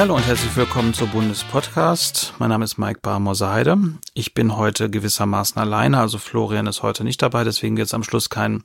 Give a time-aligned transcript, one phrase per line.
[0.00, 2.32] Ja, hallo und herzlich willkommen zur Bundespodcast.
[2.38, 3.76] Mein Name ist Mike Barmoser-Heide.
[4.14, 8.02] Ich bin heute gewissermaßen alleine, also Florian ist heute nicht dabei, deswegen wird es am
[8.02, 8.62] Schluss keinen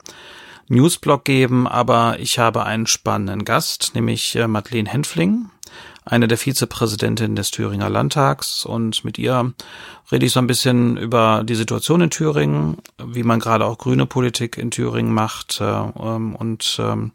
[0.68, 5.50] Newsblog geben, aber ich habe einen spannenden Gast, nämlich äh, Madeleine Henfling,
[6.06, 9.52] eine der Vizepräsidentinnen des Thüringer Landtags und mit ihr
[10.10, 14.06] rede ich so ein bisschen über die Situation in Thüringen, wie man gerade auch grüne
[14.06, 17.12] Politik in Thüringen macht äh, ähm, und ähm,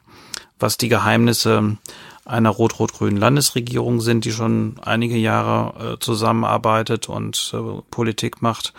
[0.60, 1.78] was die Geheimnisse
[2.26, 8.74] einer rot-rot-grünen Landesregierung sind, die schon einige Jahre äh, zusammenarbeitet und äh, Politik macht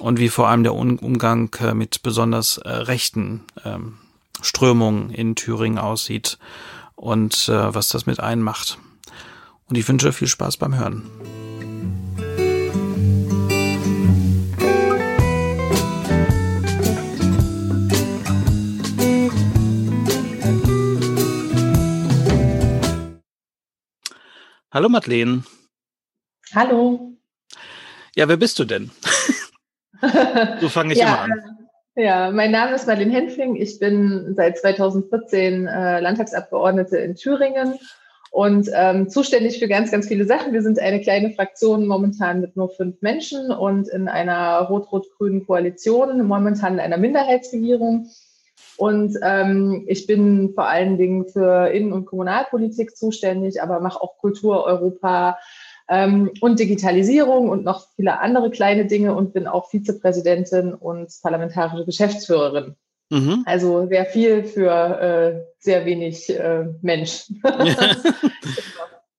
[0.00, 3.98] und wie vor allem der Un Umgang äh, mit besonders äh, rechten ähm,
[4.40, 6.38] Strömungen in Thüringen aussieht
[6.96, 8.78] und äh, was das mit einen macht.
[9.68, 11.10] Und ich wünsche viel Spaß beim Hören.
[24.72, 25.42] Hallo Madeleine.
[26.54, 27.12] Hallo.
[28.16, 28.90] Ja, wer bist du denn?
[30.62, 31.32] so fange ich ja, immer an.
[31.94, 33.56] Ja, mein Name ist Madeleine Henfling.
[33.56, 37.78] Ich bin seit 2014 äh, Landtagsabgeordnete in Thüringen
[38.30, 40.54] und ähm, zuständig für ganz, ganz viele Sachen.
[40.54, 46.26] Wir sind eine kleine Fraktion momentan mit nur fünf Menschen und in einer rot-rot-grünen Koalition,
[46.26, 48.08] momentan in einer Minderheitsregierung.
[48.76, 54.18] Und ähm, ich bin vor allen Dingen für Innen- und Kommunalpolitik zuständig, aber mache auch
[54.18, 55.38] Kultur, Europa
[55.88, 61.84] ähm, und Digitalisierung und noch viele andere kleine Dinge und bin auch Vizepräsidentin und parlamentarische
[61.84, 62.76] Geschäftsführerin.
[63.10, 63.42] Mhm.
[63.44, 67.26] Also sehr viel für äh, sehr wenig äh, Mensch.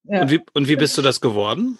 [0.06, 0.22] ja.
[0.22, 1.78] und, wie, und wie bist du das geworden?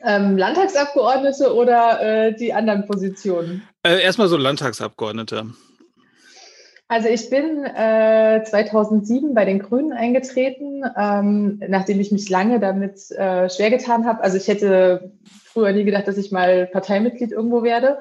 [0.00, 3.62] Ähm, Landtagsabgeordnete oder äh, die anderen Positionen?
[3.82, 5.48] Äh, erstmal so Landtagsabgeordnete.
[6.90, 13.10] Also ich bin äh, 2007 bei den Grünen eingetreten, ähm, nachdem ich mich lange damit
[13.10, 14.22] äh, schwer getan habe.
[14.22, 15.12] Also ich hätte
[15.44, 17.98] früher nie gedacht, dass ich mal Parteimitglied irgendwo werde.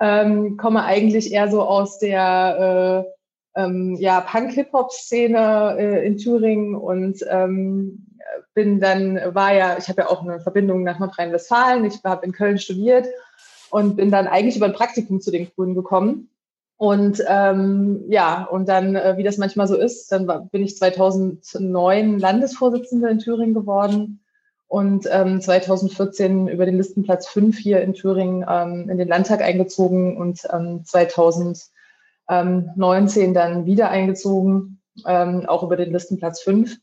[0.00, 3.06] Ähm, komme eigentlich eher so aus der
[3.54, 8.08] äh, ähm, ja, Punk-Hip-Hop-Szene äh, in Thüringen und ähm,
[8.54, 11.84] bin dann, war ja, ich habe ja auch eine Verbindung nach Nordrhein-Westfalen.
[11.84, 13.06] Ich habe in Köln studiert
[13.70, 16.28] und bin dann eigentlich über ein Praktikum zu den Grünen gekommen
[16.78, 20.76] und ähm, ja, und dann, äh, wie das manchmal so ist, dann war, bin ich
[20.76, 24.20] 2009 Landesvorsitzende in Thüringen geworden
[24.68, 30.18] und ähm, 2014 über den Listenplatz 5 hier in Thüringen ähm, in den Landtag eingezogen
[30.18, 36.76] und ähm, 2019 dann wieder eingezogen, ähm, auch über den Listenplatz 5.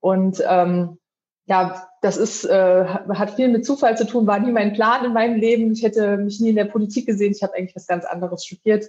[0.00, 0.96] Und ähm,
[1.44, 5.12] ja, das ist, äh, hat viel mit Zufall zu tun, war nie mein Plan in
[5.12, 5.70] meinem Leben.
[5.72, 7.34] Ich hätte mich nie in der Politik gesehen.
[7.36, 8.86] Ich habe eigentlich was ganz anderes studiert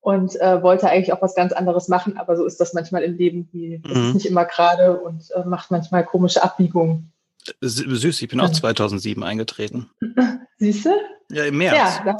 [0.00, 3.16] und äh, wollte eigentlich auch was ganz anderes machen, aber so ist das manchmal im
[3.16, 3.50] Leben.
[3.52, 4.08] Die, das mhm.
[4.08, 7.12] ist nicht immer gerade und äh, macht manchmal komische Abbiegungen.
[7.60, 9.90] Süß, ich bin auch 2007 eingetreten.
[10.58, 10.90] Siehst du?
[11.30, 12.00] Ja, im März.
[12.04, 12.16] Ja,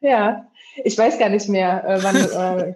[0.00, 0.46] ja.
[0.84, 2.16] Ich weiß gar nicht mehr, äh, wann.
[2.32, 2.74] Äh,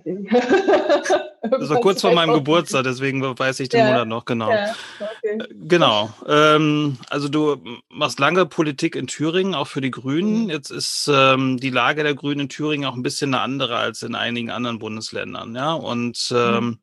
[1.51, 4.51] das war kurz vor meinem Geburtstag, deswegen weiß ich den ja, Monat noch genau.
[4.51, 5.39] Ja, okay.
[5.39, 6.13] Äh, genau.
[6.27, 7.57] Ähm, also du
[7.89, 10.45] machst lange Politik in Thüringen, auch für die Grünen.
[10.45, 10.51] Mhm.
[10.51, 14.03] Jetzt ist ähm, die Lage der Grünen in Thüringen auch ein bisschen eine andere als
[14.03, 15.55] in einigen anderen Bundesländern.
[15.55, 16.79] Ja, und mhm.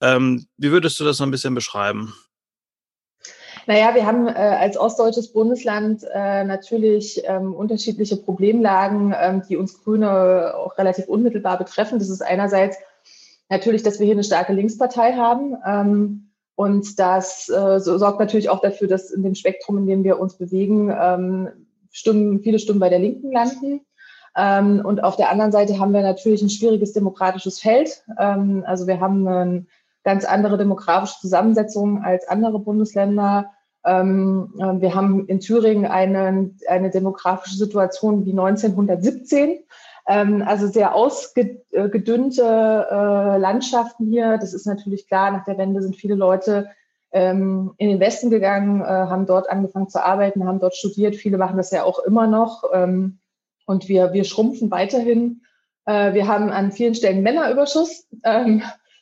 [0.00, 0.46] ähm, mhm.
[0.56, 2.14] wie würdest du das noch ein bisschen beschreiben?
[3.68, 9.84] Naja, wir haben äh, als ostdeutsches Bundesland äh, natürlich ähm, unterschiedliche Problemlagen, ähm, die uns
[9.84, 11.98] Grüne auch relativ unmittelbar betreffen.
[11.98, 12.78] Das ist einerseits
[13.50, 15.54] natürlich, dass wir hier eine starke Linkspartei haben.
[15.66, 20.02] Ähm, und das äh, so sorgt natürlich auch dafür, dass in dem Spektrum, in dem
[20.02, 21.50] wir uns bewegen, ähm,
[21.90, 23.82] Stimmen, viele Stimmen bei der Linken landen.
[24.34, 28.02] Ähm, und auf der anderen Seite haben wir natürlich ein schwieriges demokratisches Feld.
[28.18, 29.66] Ähm, also wir haben eine
[30.04, 33.50] ganz andere demografische Zusammensetzung als andere Bundesländer.
[33.84, 39.60] Ähm, äh, wir haben in Thüringen eine, eine demografische Situation wie 1917.
[40.06, 44.38] Ähm, also sehr ausgedünnte äh, Landschaften hier.
[44.38, 45.30] Das ist natürlich klar.
[45.30, 46.68] Nach der Wende sind viele Leute
[47.12, 51.16] ähm, in den Westen gegangen, äh, haben dort angefangen zu arbeiten, haben dort studiert.
[51.16, 52.64] Viele machen das ja auch immer noch.
[53.66, 55.42] und wir, wir schrumpfen weiterhin.
[55.84, 58.06] wir haben an vielen Stellen Männerüberschuss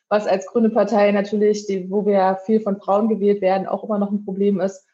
[0.09, 3.99] was als Grüne Partei natürlich, die, wo wir viel von Frauen gewählt werden, auch immer
[3.99, 4.87] noch ein Problem ist.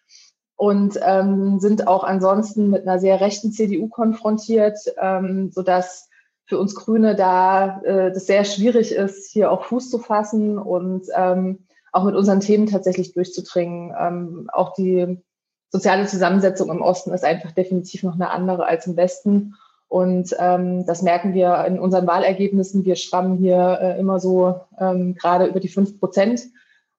[0.56, 6.08] Und ähm, sind auch ansonsten mit einer sehr rechten CDU konfrontiert, ähm, sodass
[6.44, 11.06] für uns Grüne da äh, das sehr schwierig ist, hier auch Fuß zu fassen und
[11.16, 13.94] ähm, auch mit unseren Themen tatsächlich durchzudringen.
[13.98, 15.22] Ähm, auch die
[15.70, 19.54] soziale Zusammensetzung im Osten ist einfach definitiv noch eine andere als im Westen.
[19.92, 22.86] Und ähm, das merken wir in unseren Wahlergebnissen.
[22.86, 26.44] Wir schrammen hier äh, immer so ähm, gerade über die fünf Prozent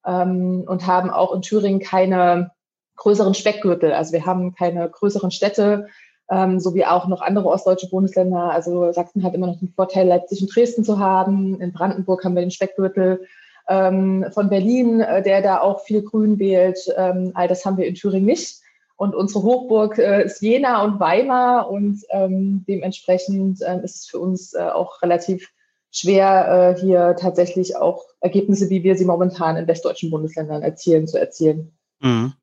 [0.05, 2.51] ähm, und haben auch in Thüringen keine
[2.97, 3.93] größeren Speckgürtel.
[3.93, 5.87] Also wir haben keine größeren Städte,
[6.29, 8.51] ähm, so wie auch noch andere ostdeutsche Bundesländer.
[8.51, 11.59] Also Sachsen hat immer noch den Vorteil, Leipzig und Dresden zu haben.
[11.61, 13.25] In Brandenburg haben wir den Speckgürtel
[13.69, 16.77] ähm, von Berlin, äh, der da auch viel Grün wählt.
[16.95, 18.61] Ähm, all das haben wir in Thüringen nicht.
[18.95, 24.19] Und unsere Hochburg äh, ist Jena und Weimar und ähm, dementsprechend äh, ist es für
[24.19, 25.49] uns äh, auch relativ
[25.91, 31.19] schwer, äh, hier tatsächlich auch Ergebnisse, wie wir sie momentan in westdeutschen Bundesländern erzielen, zu
[31.19, 31.77] erzielen.
[32.01, 32.33] Mhm.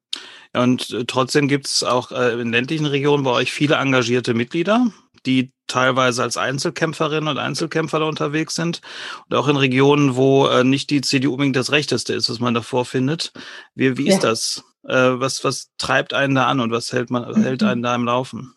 [0.52, 4.86] Und äh, trotzdem gibt es auch äh, in ländlichen Regionen bei euch viele engagierte Mitglieder,
[5.26, 8.80] die teilweise als Einzelkämpferinnen und Einzelkämpfer da unterwegs sind.
[9.28, 12.84] Und auch in Regionen, wo nicht die CDU unbedingt das Rechteste ist, was man davor
[12.84, 13.32] findet.
[13.76, 14.30] Wie, wie ist ja.
[14.30, 14.64] das?
[14.82, 18.54] Was, was treibt einen da an und was hält, man, hält einen da im Laufen?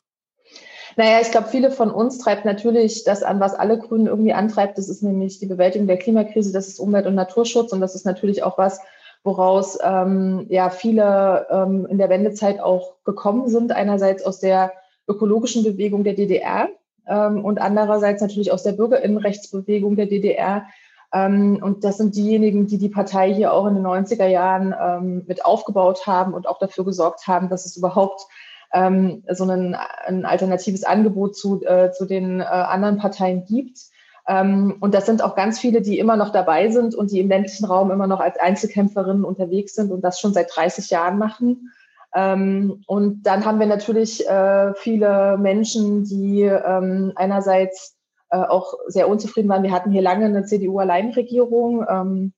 [0.95, 4.77] Naja, ich glaube, viele von uns treibt natürlich das an, was alle Grünen irgendwie antreibt.
[4.77, 8.05] Das ist nämlich die Bewältigung der Klimakrise, das ist Umwelt- und Naturschutz und das ist
[8.05, 8.79] natürlich auch was,
[9.23, 13.71] woraus ähm, ja viele ähm, in der Wendezeit auch gekommen sind.
[13.71, 14.73] Einerseits aus der
[15.07, 16.69] ökologischen Bewegung der DDR
[17.07, 20.65] ähm, und andererseits natürlich aus der Bürgerinnenrechtsbewegung der DDR.
[21.13, 25.23] Ähm, und das sind diejenigen, die die Partei hier auch in den 90er Jahren ähm,
[25.27, 28.25] mit aufgebaut haben und auch dafür gesorgt haben, dass es überhaupt
[28.73, 33.79] ähm, so ein, ein alternatives Angebot zu, äh, zu den äh, anderen Parteien gibt.
[34.25, 37.65] Und das sind auch ganz viele, die immer noch dabei sind und die im ländlichen
[37.65, 41.73] Raum immer noch als Einzelkämpferinnen unterwegs sind und das schon seit 30 Jahren machen.
[42.13, 47.97] Und dann haben wir natürlich äh, viele Menschen, die einerseits
[48.33, 49.61] äh, auch sehr unzufrieden waren.
[49.61, 52.33] Wir hatten hier lange eine CDU-Alleinregierung, ähm,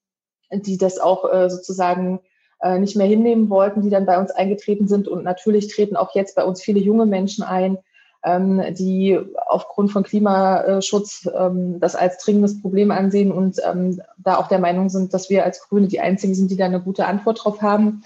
[0.51, 2.19] die das auch äh, sozusagen
[2.61, 5.07] äh, nicht mehr hinnehmen wollten, die dann bei uns eingetreten sind.
[5.07, 7.77] Und natürlich treten auch jetzt bei uns viele junge Menschen ein,
[8.25, 14.49] ähm, die aufgrund von Klimaschutz ähm, das als dringendes Problem ansehen und ähm, da auch
[14.49, 17.45] der Meinung sind, dass wir als Grüne die Einzigen sind, die da eine gute Antwort
[17.45, 18.03] drauf haben.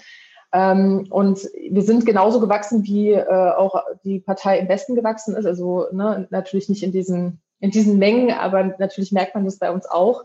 [0.52, 5.46] Ähm, und wir sind genauso gewachsen, wie äh, auch die Partei im Westen gewachsen ist.
[5.46, 9.70] Also ne, natürlich nicht in diesen, in diesen Mengen, aber natürlich merkt man das bei
[9.70, 10.24] uns auch.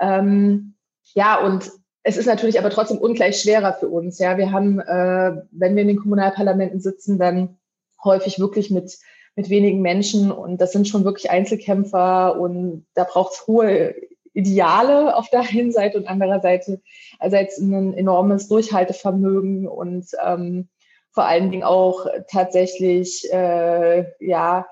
[0.00, 0.74] Ähm,
[1.14, 1.70] ja, und
[2.02, 4.18] es ist natürlich aber trotzdem ungleich schwerer für uns.
[4.18, 7.58] Ja, wir haben, äh, wenn wir in den Kommunalparlamenten sitzen, dann
[8.02, 8.98] häufig wirklich mit
[9.34, 13.94] mit wenigen Menschen und das sind schon wirklich Einzelkämpfer und da braucht es hohe
[14.34, 16.70] Ideale auf der einen Seite und andererseits
[17.18, 20.68] also ein enormes Durchhaltevermögen und ähm,
[21.10, 24.66] vor allen Dingen auch tatsächlich äh, ja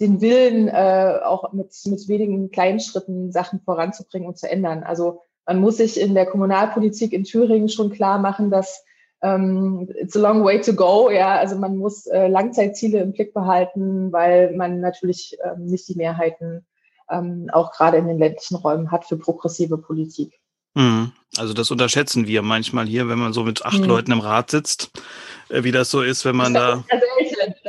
[0.00, 4.82] den Willen, äh, auch mit, mit wenigen kleinen Schritten Sachen voranzubringen und zu ändern.
[4.82, 8.84] Also man muss sich in der Kommunalpolitik in Thüringen schon klar machen, dass
[9.22, 11.10] ähm, it's a long way to go.
[11.10, 15.96] Ja, also man muss äh, Langzeitziele im Blick behalten, weil man natürlich ähm, nicht die
[15.96, 16.64] Mehrheiten
[17.10, 20.40] ähm, auch gerade in den ländlichen Räumen hat für progressive Politik.
[20.74, 21.12] Mhm.
[21.36, 23.86] Also das unterschätzen wir manchmal hier, wenn man so mit acht mhm.
[23.86, 24.90] Leuten im Rat sitzt,
[25.48, 26.84] äh, wie das so ist, wenn man da.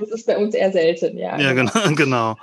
[0.01, 1.39] Das ist bei uns eher selten, ja.
[1.39, 2.35] Ja, genau, genau.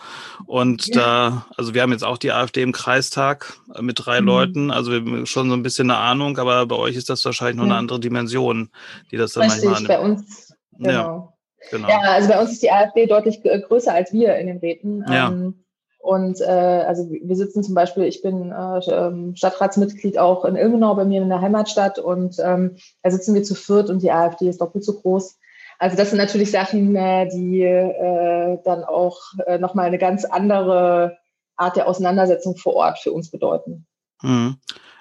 [0.47, 4.27] Und da, also wir haben jetzt auch die AfD im Kreistag äh, mit drei mhm.
[4.27, 7.25] Leuten, also wir haben schon so ein bisschen eine Ahnung, aber bei euch ist das
[7.25, 8.71] wahrscheinlich noch eine andere Dimension,
[9.11, 10.91] die das dann Richtig, manchmal bei uns, genau.
[10.91, 11.29] Ja,
[11.71, 11.89] genau.
[11.89, 15.05] Ja, also bei uns ist die AfD deutlich größer als wir in den Räten.
[15.09, 15.29] Ja.
[15.29, 15.65] Ähm,
[15.99, 20.95] und äh, also wir sitzen zum Beispiel, ich bin äh, ähm, Stadtratsmitglied auch in Ilmenau
[20.95, 24.49] bei mir in der Heimatstadt und ähm, da sitzen wir zu viert und die AfD
[24.49, 25.39] ist doppelt so groß.
[25.79, 31.19] Also das sind natürlich Sachen, äh, die äh, dann auch äh, nochmal eine ganz andere
[31.57, 33.87] Art der Auseinandersetzung vor Ort für uns bedeuten.
[34.23, 34.57] Mhm.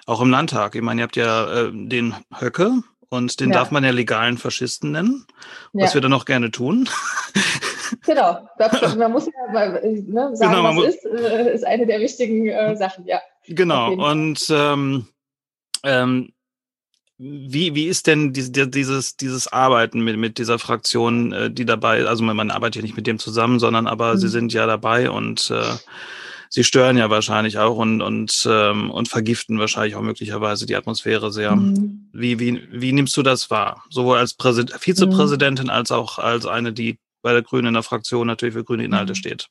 [0.06, 0.74] Auch im Landtag.
[0.74, 3.58] Ich meine, ihr habt ja äh, den Höcke und den ja.
[3.58, 5.26] darf man ja legalen Faschisten nennen,
[5.72, 5.94] was ja.
[5.94, 6.88] wir dann auch gerne tun.
[8.04, 8.48] Genau,
[8.96, 12.76] man muss ja mal, ne, sagen, genau, was ist, äh, ist eine der wichtigen äh,
[12.76, 13.20] Sachen, ja.
[13.46, 15.08] Genau, und ähm,
[15.84, 16.32] ähm,
[17.18, 22.22] wie, wie ist denn dieses, dieses Arbeiten mit, mit dieser Fraktion, äh, die dabei, also
[22.22, 24.18] man, man arbeitet ja nicht mit dem zusammen, sondern aber mhm.
[24.18, 25.76] sie sind ja dabei und äh,
[26.48, 31.32] sie stören ja wahrscheinlich auch und, und, ähm, und vergiften wahrscheinlich auch möglicherweise die Atmosphäre
[31.32, 31.56] sehr.
[31.56, 32.08] Mhm.
[32.12, 33.84] Wie, wie, wie nimmst du das wahr?
[33.90, 35.72] Sowohl als Präsid Vizepräsidentin mhm.
[35.72, 39.12] als auch als eine, die bei der Grünen in der Fraktion natürlich für grüne Inhalte
[39.12, 39.16] mhm.
[39.16, 39.48] steht.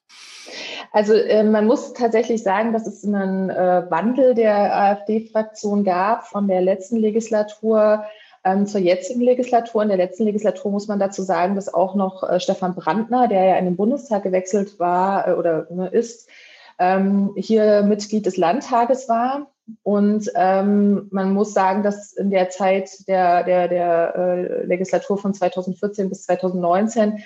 [0.92, 6.48] Also äh, man muss tatsächlich sagen, dass es einen äh, Wandel der AfD-Fraktion gab von
[6.48, 8.06] der letzten Legislatur
[8.44, 9.84] ähm, zur jetzigen Legislatur.
[9.84, 13.44] In der letzten Legislatur muss man dazu sagen, dass auch noch äh, Stefan Brandner, der
[13.44, 16.30] ja in den Bundestag gewechselt war äh, oder ne, ist,
[16.80, 19.52] ähm, hier Mitglied des Landtages war.
[19.84, 25.34] Und ähm, man muss sagen, dass in der Zeit der, der, der äh, Legislatur von
[25.34, 27.22] 2014 bis 2019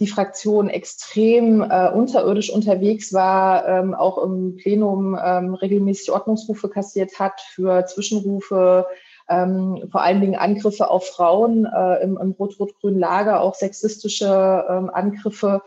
[0.00, 7.18] die Fraktion extrem äh, unterirdisch unterwegs war, ähm, auch im Plenum ähm, regelmäßig Ordnungsrufe kassiert
[7.18, 8.86] hat für Zwischenrufe,
[9.28, 14.90] ähm, vor allen Dingen Angriffe auf Frauen äh, im, im rot-rot-grünen Lager, auch sexistische ähm,
[14.90, 15.62] Angriffe.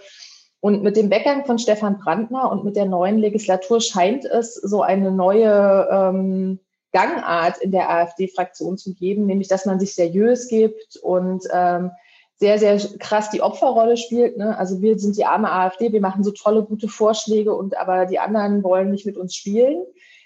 [0.59, 4.81] Und mit dem Weggang von Stefan Brandner und mit der neuen Legislatur scheint es so
[4.81, 6.59] eine neue ähm,
[6.91, 11.91] Gangart in der AfD-Fraktion zu geben, nämlich dass man sich seriös gibt und ähm,
[12.37, 14.37] sehr, sehr krass die Opferrolle spielt.
[14.37, 14.57] Ne?
[14.57, 18.19] Also wir sind die arme AfD, wir machen so tolle, gute Vorschläge und aber die
[18.19, 19.83] anderen wollen nicht mit uns spielen.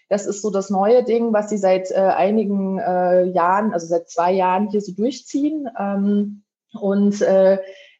[0.09, 4.09] Das ist so das neue Ding, was sie seit äh, einigen äh, Jahren, also seit
[4.09, 5.69] zwei Jahren hier so durchziehen.
[5.79, 7.59] Ähm, und äh,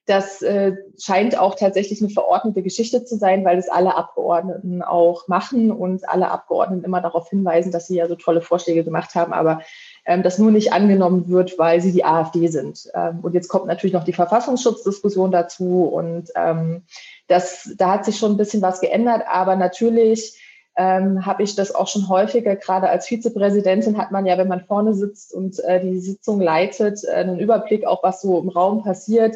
[0.09, 5.27] das äh, scheint auch tatsächlich eine verordnete Geschichte zu sein, weil es alle Abgeordneten auch
[5.27, 9.33] machen und alle Abgeordneten immer darauf hinweisen, dass sie ja so tolle Vorschläge gemacht haben,
[9.33, 9.61] aber
[10.05, 12.89] ähm, das nur nicht angenommen wird, weil sie die AfD sind.
[12.95, 16.83] Ähm, und jetzt kommt natürlich noch die Verfassungsschutzdiskussion dazu und ähm,
[17.27, 20.41] das, da hat sich schon ein bisschen was geändert, aber natürlich
[20.75, 24.65] ähm, habe ich das auch schon häufiger, gerade als Vizepräsidentin hat man ja, wenn man
[24.65, 28.81] vorne sitzt und äh, die Sitzung leitet, äh, einen Überblick auch, was so im Raum
[28.81, 29.35] passiert.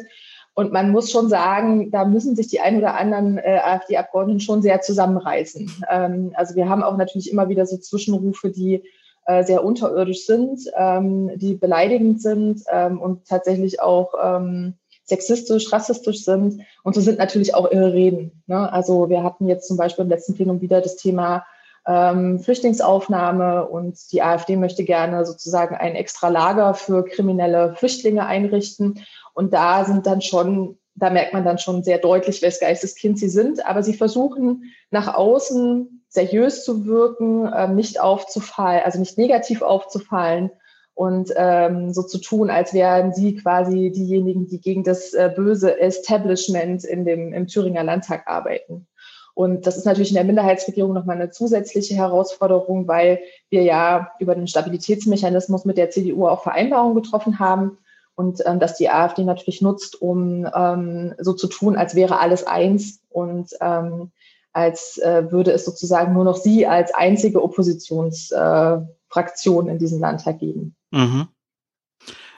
[0.54, 4.62] Und man muss schon sagen, da müssen sich die ein oder anderen äh, AfD-Abgeordneten schon
[4.62, 5.84] sehr zusammenreißen.
[5.90, 8.84] Ähm, also wir haben auch natürlich immer wieder so Zwischenrufe, die
[9.26, 16.24] äh, sehr unterirdisch sind, ähm, die beleidigend sind ähm, und tatsächlich auch ähm, sexistisch, rassistisch
[16.24, 16.62] sind.
[16.82, 18.42] Und so sind natürlich auch ihre Reden.
[18.46, 18.72] Ne?
[18.72, 21.44] Also wir hatten jetzt zum Beispiel im letzten Plenum wieder das Thema
[21.86, 29.04] ähm, Flüchtlingsaufnahme und die AfD möchte gerne sozusagen ein extra Lager für kriminelle Flüchtlinge einrichten.
[29.34, 33.28] Und da sind dann schon, da merkt man dann schon sehr deutlich, wes Geisteskind sie
[33.28, 33.66] sind.
[33.66, 40.50] Aber sie versuchen nach außen seriös zu wirken, ähm, nicht aufzufallen, also nicht negativ aufzufallen
[40.94, 45.80] und ähm, so zu tun, als wären sie quasi diejenigen, die gegen das äh, böse
[45.80, 48.86] Establishment in dem, im Thüringer Landtag arbeiten.
[49.34, 53.18] Und das ist natürlich in der Minderheitsregierung nochmal eine zusätzliche Herausforderung, weil
[53.50, 57.78] wir ja über den Stabilitätsmechanismus mit der CDU auch Vereinbarungen getroffen haben
[58.14, 62.46] und ähm, dass die AfD natürlich nutzt, um ähm, so zu tun, als wäre alles
[62.46, 64.12] eins und ähm,
[64.52, 70.38] als äh, würde es sozusagen nur noch sie als einzige Oppositionsfraktion äh, in diesem Landtag
[70.38, 70.76] geben.
[70.92, 71.28] Mhm.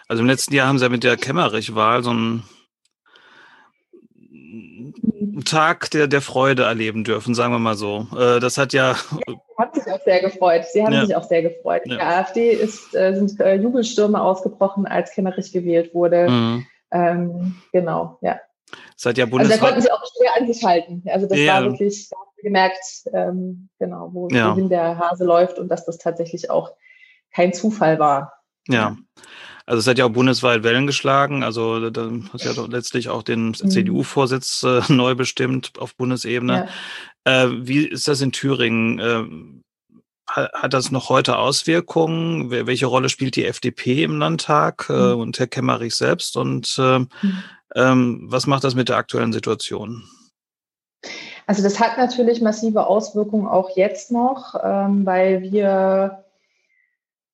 [0.08, 2.44] Also im letzten Jahr haben sie ja mit der Kemmerich-Wahl so einen
[5.44, 8.06] Tag der, der Freude erleben dürfen, sagen wir mal so.
[8.16, 8.96] Äh, das hat ja.
[9.86, 10.64] Sie haben sich auch sehr gefreut.
[10.72, 11.06] Sie haben ja.
[11.06, 11.82] sich auch sehr gefreut.
[11.86, 11.96] Ja.
[11.96, 16.28] Der AfD ist, äh, sind äh, Jubelstürme ausgebrochen, als Kemmerich gewählt wurde.
[16.28, 16.66] Mhm.
[16.92, 18.40] Ähm, genau, ja.
[18.96, 19.52] Seit ja Bundesrat.
[19.52, 21.02] Also da konnten sie auch schwer an sich halten.
[21.06, 21.54] Also das ja.
[21.54, 25.84] war wirklich, da haben wir gemerkt, ähm, genau, wo, wohin der Hase läuft und dass
[25.84, 26.72] das tatsächlich auch
[27.32, 28.32] kein Zufall war.
[28.68, 28.96] Ja.
[29.66, 31.42] Also es hat ja auch bundesweit Wellen geschlagen.
[31.42, 33.54] Also da hat ja doch letztlich auch den mhm.
[33.54, 36.68] CDU-Vorsitz äh, neu bestimmt auf Bundesebene.
[37.26, 37.44] Ja.
[37.44, 39.55] Äh, wie ist das in Thüringen?
[40.28, 42.50] Hat das noch heute Auswirkungen?
[42.50, 45.20] Welche Rolle spielt die FDP im Landtag äh, mhm.
[45.20, 46.36] und Herr Kemmerich selbst?
[46.36, 47.08] Und äh, mhm.
[47.74, 50.02] ähm, was macht das mit der aktuellen Situation?
[51.46, 56.24] Also das hat natürlich massive Auswirkungen auch jetzt noch, ähm, weil wir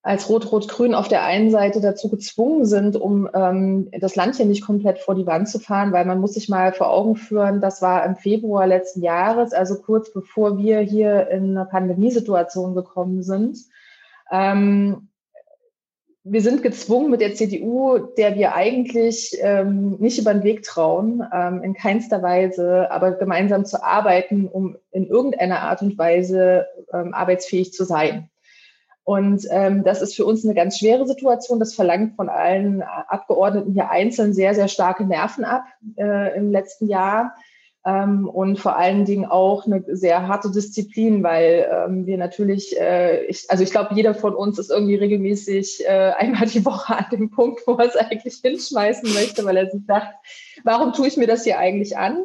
[0.03, 4.65] als Rot-Rot-Grün auf der einen Seite dazu gezwungen sind, um ähm, das Land hier nicht
[4.65, 7.83] komplett vor die Wand zu fahren, weil man muss sich mal vor Augen führen, das
[7.83, 13.59] war im Februar letzten Jahres, also kurz bevor wir hier in eine Pandemiesituation gekommen sind.
[14.33, 15.09] Ähm,
[16.25, 21.23] wir sind gezwungen mit der CDU, der wir eigentlich ähm, nicht über den Weg trauen,
[21.33, 27.15] ähm, in keinster Weise, aber gemeinsam zu arbeiten, um in irgendeiner Art und Weise ähm,
[27.15, 28.31] arbeitsfähig zu sein.
[29.05, 31.59] Und ähm, das ist für uns eine ganz schwere Situation.
[31.59, 35.65] Das verlangt von allen Abgeordneten hier einzeln sehr, sehr starke Nerven ab
[35.97, 37.35] äh, im letzten Jahr.
[37.85, 43.25] Ähm, und vor allen Dingen auch eine sehr harte Disziplin, weil ähm, wir natürlich, äh,
[43.25, 47.07] ich, also ich glaube, jeder von uns ist irgendwie regelmäßig äh, einmal die Woche an
[47.11, 50.15] dem Punkt, wo er es eigentlich hinschmeißen möchte, weil er sich sagt,
[50.63, 52.25] warum tue ich mir das hier eigentlich an?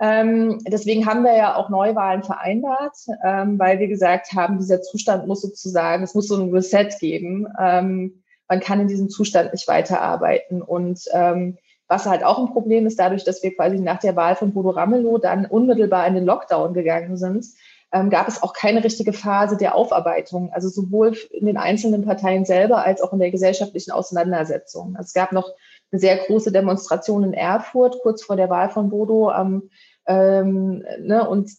[0.00, 5.26] Ähm, deswegen haben wir ja auch Neuwahlen vereinbart, ähm, weil wir gesagt haben, dieser Zustand
[5.26, 7.48] muss sozusagen, es muss so ein Reset geben.
[7.58, 10.62] Ähm, man kann in diesem Zustand nicht weiterarbeiten.
[10.62, 14.36] Und ähm, was halt auch ein Problem ist, dadurch, dass wir quasi nach der Wahl
[14.36, 17.46] von Bodo Ramelow dann unmittelbar in den Lockdown gegangen sind,
[17.92, 22.44] ähm, gab es auch keine richtige Phase der Aufarbeitung, also sowohl in den einzelnen Parteien
[22.44, 24.94] selber als auch in der gesellschaftlichen Auseinandersetzung.
[24.96, 25.50] Also es gab noch
[25.90, 29.70] eine sehr große Demonstration in Erfurt kurz vor der Wahl von Bodo am
[30.08, 31.50] ähm, ne, und,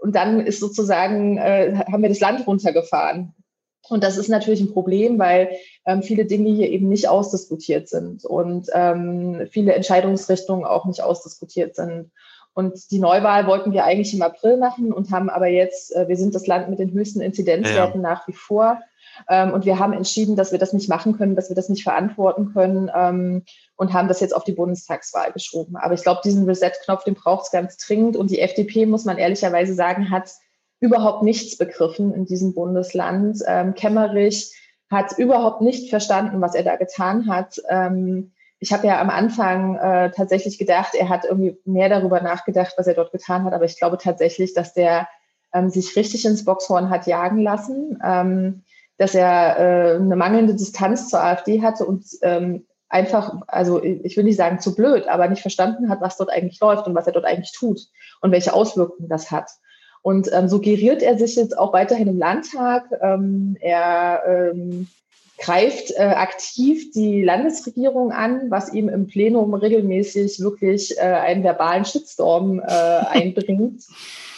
[0.00, 3.34] und dann ist sozusagen, äh, haben wir das Land runtergefahren.
[3.88, 5.50] Und das ist natürlich ein Problem, weil
[5.86, 11.74] ähm, viele Dinge hier eben nicht ausdiskutiert sind und ähm, viele Entscheidungsrichtungen auch nicht ausdiskutiert
[11.74, 12.10] sind.
[12.54, 16.16] Und die Neuwahl wollten wir eigentlich im April machen und haben aber jetzt, äh, wir
[16.16, 18.08] sind das Land mit den höchsten Inzidenzwerten ja.
[18.10, 18.80] nach wie vor.
[19.28, 21.82] Ähm, und wir haben entschieden, dass wir das nicht machen können, dass wir das nicht
[21.82, 23.44] verantworten können ähm,
[23.76, 25.76] und haben das jetzt auf die Bundestagswahl geschoben.
[25.76, 28.16] Aber ich glaube, diesen Reset-Knopf, den braucht es ganz dringend.
[28.16, 30.30] Und die FDP, muss man ehrlicherweise sagen, hat
[30.80, 33.42] überhaupt nichts begriffen in diesem Bundesland.
[33.46, 34.54] Ähm, Kemmerich
[34.90, 37.60] hat überhaupt nicht verstanden, was er da getan hat.
[37.68, 42.74] Ähm, ich habe ja am Anfang äh, tatsächlich gedacht, er hat irgendwie mehr darüber nachgedacht,
[42.76, 43.52] was er dort getan hat.
[43.52, 45.08] Aber ich glaube tatsächlich, dass der
[45.52, 48.64] ähm, sich richtig ins Boxhorn hat jagen lassen, ähm,
[48.98, 54.24] dass er äh, eine mangelnde Distanz zur AfD hatte und ähm, einfach, also ich will
[54.24, 57.12] nicht sagen zu blöd, aber nicht verstanden hat, was dort eigentlich läuft und was er
[57.12, 57.80] dort eigentlich tut
[58.20, 59.50] und welche Auswirkungen das hat.
[60.02, 62.84] Und ähm, so geriert er sich jetzt auch weiterhin im Landtag.
[63.00, 64.88] Ähm, er ähm,
[65.38, 71.84] greift äh, aktiv die Landesregierung an, was ihm im Plenum regelmäßig wirklich äh, einen verbalen
[71.84, 73.84] Shitstorm äh, einbringt.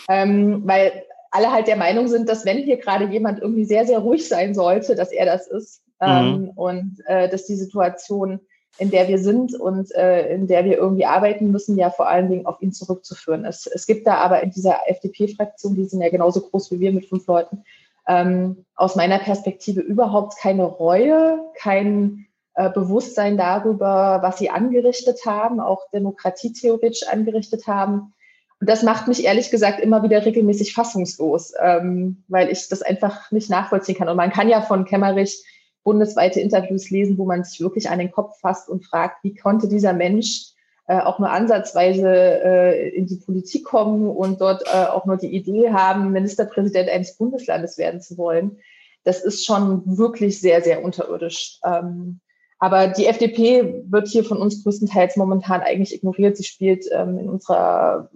[0.08, 4.00] ähm, weil alle halt der Meinung sind, dass wenn hier gerade jemand irgendwie sehr, sehr
[4.00, 5.82] ruhig sein sollte, dass er das ist.
[6.00, 6.48] Ähm, mhm.
[6.50, 8.40] Und äh, dass die Situation
[8.78, 12.30] in der wir sind und äh, in der wir irgendwie arbeiten müssen, ja vor allen
[12.30, 13.66] Dingen auf ihn zurückzuführen ist.
[13.66, 17.06] Es gibt da aber in dieser FDP-Fraktion, die sind ja genauso groß wie wir mit
[17.06, 17.64] fünf Leuten,
[18.08, 25.60] ähm, aus meiner Perspektive überhaupt keine Reue, kein äh, Bewusstsein darüber, was sie angerichtet haben,
[25.60, 28.14] auch demokratietheoretisch angerichtet haben.
[28.60, 33.48] Das macht mich ehrlich gesagt immer wieder regelmäßig fassungslos, ähm, weil ich das einfach nicht
[33.48, 34.08] nachvollziehen kann.
[34.08, 35.42] Und man kann ja von Kemmerich
[35.82, 39.66] bundesweite Interviews lesen, wo man sich wirklich an den Kopf fasst und fragt, wie konnte
[39.66, 40.52] dieser Mensch
[40.90, 45.34] äh, auch nur ansatzweise äh, in die Politik kommen und dort äh, auch nur die
[45.34, 48.58] Idee haben, Ministerpräsident eines Bundeslandes werden zu wollen.
[49.04, 51.60] Das ist schon wirklich sehr, sehr unterirdisch.
[51.64, 52.20] Ähm,
[52.58, 56.36] aber die FDP wird hier von uns größtenteils momentan eigentlich ignoriert.
[56.36, 58.10] Sie spielt ähm, in unserer,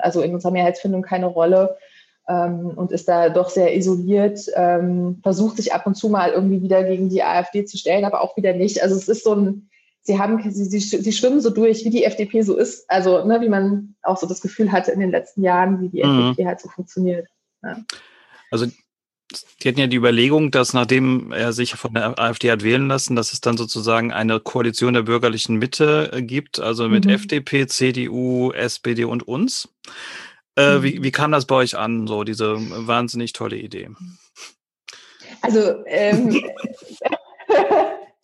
[0.00, 1.76] also in unserer Mehrheitsfindung keine Rolle
[2.28, 6.62] ähm, und ist da doch sehr isoliert, ähm, versucht sich ab und zu mal irgendwie
[6.62, 8.82] wieder gegen die AfD zu stellen, aber auch wieder nicht.
[8.82, 9.68] Also es ist so ein,
[10.02, 13.40] sie haben, sie, sie, sie schwimmen so durch, wie die FDP so ist, also ne,
[13.40, 16.30] wie man auch so das Gefühl hatte in den letzten Jahren, wie die mhm.
[16.30, 17.28] FDP halt so funktioniert.
[17.62, 17.78] Ja.
[18.50, 18.66] Also
[19.62, 23.16] die hatten ja die Überlegung, dass nachdem er sich von der AfD hat wählen lassen,
[23.16, 27.12] dass es dann sozusagen eine Koalition der bürgerlichen Mitte äh, gibt, also mit mhm.
[27.12, 29.68] FDP, CDU, SPD und uns.
[30.56, 31.04] Äh, wie, mhm.
[31.04, 33.90] wie kam das bei euch an, so diese wahnsinnig tolle Idee?
[35.42, 36.30] Also, ähm,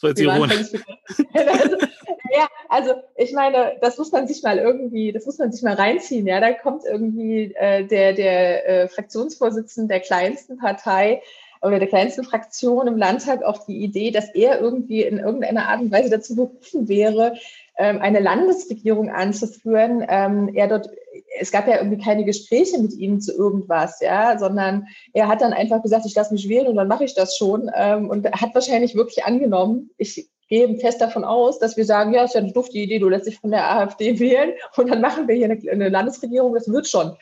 [0.01, 0.73] so jetzt ironisch.
[1.35, 5.75] ja, also ich meine, das muss man sich mal irgendwie, das muss man sich mal
[5.75, 6.27] reinziehen.
[6.27, 11.21] Ja, da kommt irgendwie äh, der, der äh, Fraktionsvorsitzende der kleinsten Partei
[11.61, 15.83] oder der kleinsten Fraktion im Landtag auf die Idee, dass er irgendwie in irgendeiner Art
[15.83, 17.35] und Weise dazu berufen wäre,
[17.77, 20.05] eine Landesregierung anzuführen.
[20.09, 20.91] Ähm, er dort,
[21.39, 25.53] es gab ja irgendwie keine Gespräche mit ihm zu irgendwas, ja, sondern er hat dann
[25.53, 28.55] einfach gesagt, ich lasse mich wählen und dann mache ich das schon ähm, und hat
[28.55, 29.91] wahrscheinlich wirklich angenommen.
[29.97, 33.09] Ich gehe fest davon aus, dass wir sagen, ja, ist ja eine dufte Idee, du
[33.09, 36.89] lässt dich von der AfD wählen und dann machen wir hier eine, Landesregierung, das wird
[36.89, 37.17] schon.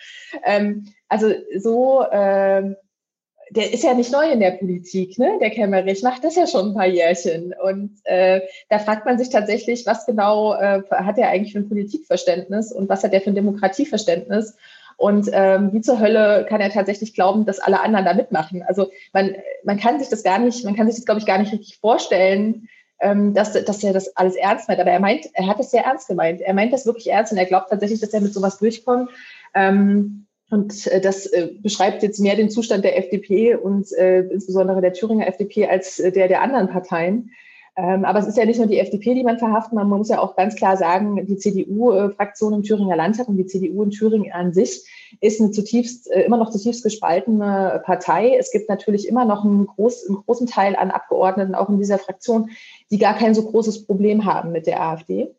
[0.44, 2.74] Ähm, also so ähm,
[3.50, 5.38] der ist ja nicht neu in der Politik, ne?
[5.40, 7.54] Der Kemmerich macht das ja schon ein paar Jährchen.
[7.62, 11.68] Und äh, da fragt man sich tatsächlich, was genau äh, hat er eigentlich für ein
[11.68, 14.56] Politikverständnis und was hat er für ein Demokratieverständnis?
[14.96, 18.64] Und ähm, wie zur Hölle kann er tatsächlich glauben, dass alle anderen da mitmachen?
[18.64, 21.38] Also man, man kann sich das gar nicht, man kann sich das, glaube ich, gar
[21.38, 22.68] nicht richtig vorstellen,
[23.00, 24.80] ähm, dass, dass er das alles ernst meint.
[24.80, 26.40] Aber er meint, er hat es sehr ernst gemeint.
[26.40, 29.10] Er meint das wirklich ernst und er glaubt tatsächlich, dass er mit sowas durchkommt.
[29.54, 34.80] Ähm, und äh, das äh, beschreibt jetzt mehr den Zustand der FDP und äh, insbesondere
[34.80, 37.30] der Thüringer FDP als äh, der der anderen Parteien.
[37.78, 40.18] Ähm, aber es ist ja nicht nur die FDP, die man verhaftet, man muss ja
[40.18, 44.52] auch ganz klar sagen, die CDU-Fraktion im Thüringer Landtag und die CDU in Thüringen an
[44.52, 44.84] sich
[45.20, 48.36] ist eine zutiefst, äh, immer noch zutiefst gespaltene Partei.
[48.36, 51.98] Es gibt natürlich immer noch einen, groß, einen großen Teil an Abgeordneten, auch in dieser
[51.98, 52.50] Fraktion,
[52.90, 55.30] die gar kein so großes Problem haben mit der AfD.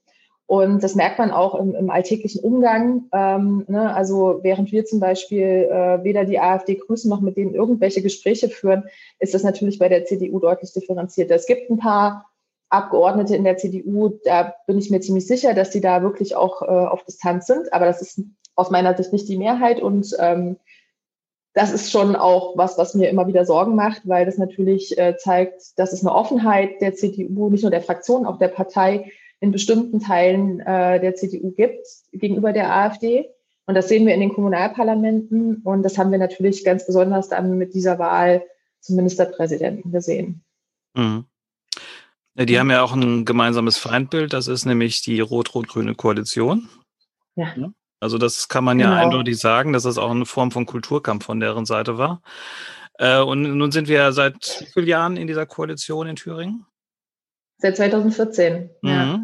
[0.50, 3.04] Und das merkt man auch im, im alltäglichen Umgang.
[3.14, 3.94] Ähm, ne?
[3.94, 8.50] Also während wir zum Beispiel äh, weder die AfD grüßen noch mit denen irgendwelche Gespräche
[8.50, 8.86] führen,
[9.20, 11.36] ist das natürlich bei der CDU deutlich differenzierter.
[11.36, 12.32] Es gibt ein paar
[12.70, 16.64] Abgeordnete in der CDU, da bin ich mir ziemlich sicher, dass die da wirklich auch
[16.64, 17.72] äh, auf Distanz sind.
[17.72, 18.24] Aber das ist
[18.56, 19.80] aus meiner Sicht nicht die Mehrheit.
[19.80, 20.58] Und ähm,
[21.54, 25.16] das ist schon auch was, was mir immer wieder Sorgen macht, weil das natürlich äh,
[25.16, 29.52] zeigt, dass es eine Offenheit der CDU, nicht nur der Fraktion, auch der Partei in
[29.52, 33.30] bestimmten Teilen äh, der CDU gibt gegenüber der AfD.
[33.66, 35.62] Und das sehen wir in den Kommunalparlamenten.
[35.64, 38.44] Und das haben wir natürlich ganz besonders dann mit dieser Wahl
[38.80, 40.44] zum Ministerpräsidenten gesehen.
[40.96, 41.26] Mhm.
[42.36, 44.34] Die haben ja auch ein gemeinsames Feindbild.
[44.34, 46.70] Das ist nämlich die rot-rot-grüne Koalition.
[47.36, 47.54] Ja.
[48.00, 49.02] Also das kann man ja genau.
[49.02, 52.22] eindeutig sagen, dass das auch eine Form von Kulturkampf von deren Seite war.
[52.98, 56.66] Äh, und nun sind wir seit wie vielen Jahren in dieser Koalition in Thüringen?
[57.60, 58.90] Seit 2014, mhm.
[58.90, 59.20] ja.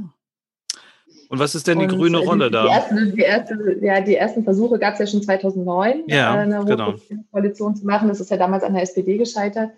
[1.29, 2.63] Und was ist denn die und grüne äh, Rolle die, da?
[2.63, 6.39] Die, erste, die, erste, ja, die ersten Versuche gab es ja schon 2009, ja, äh,
[6.39, 6.93] eine genau.
[7.31, 8.07] Koalition zu machen.
[8.09, 9.71] Das ist ja damals an der SPD gescheitert.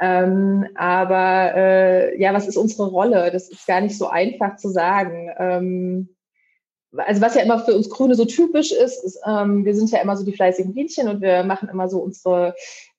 [0.00, 3.30] Ähm, aber äh, ja, was ist unsere Rolle?
[3.32, 5.30] Das ist gar nicht so einfach zu sagen.
[5.38, 6.08] Ähm,
[6.96, 10.00] also was ja immer für uns Grüne so typisch ist, ist ähm, wir sind ja
[10.00, 12.54] immer so die fleißigen Bienchen und wir machen immer so unsere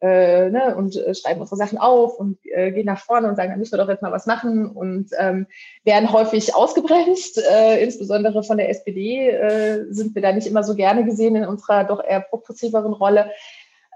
[0.05, 3.49] äh, ne, und äh, schreiben unsere Sachen auf und äh, gehen nach vorne und sagen,
[3.49, 5.47] dann müssen wir doch jetzt mal was machen und ähm,
[5.83, 7.41] werden häufig ausgebremst.
[7.51, 11.45] Äh, insbesondere von der SPD äh, sind wir da nicht immer so gerne gesehen in
[11.45, 13.31] unserer doch eher progressiveren Rolle.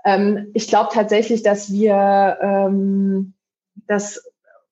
[0.03, 3.33] Ähm, ich glaube tatsächlich, dass wir ähm,
[3.87, 4.23] das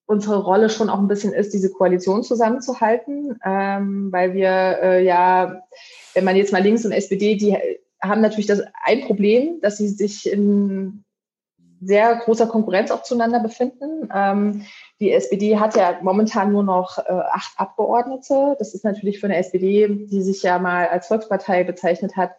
[0.08, 5.62] unsere Rolle schon auch ein bisschen ist, diese Koalition zusammenzuhalten, ähm, weil wir ja,
[6.14, 7.58] wenn man jetzt mal links und SPD, die
[8.02, 11.04] haben natürlich das ein Problem, dass sie sich in
[11.82, 14.10] sehr großer Konkurrenz auch zueinander befinden.
[14.14, 14.66] Ähm,
[15.00, 18.56] die SPD hat ja momentan nur noch äh, acht Abgeordnete.
[18.60, 22.32] Das ist natürlich für eine SPD, die sich ja mal als Volkspartei bezeichnet hat,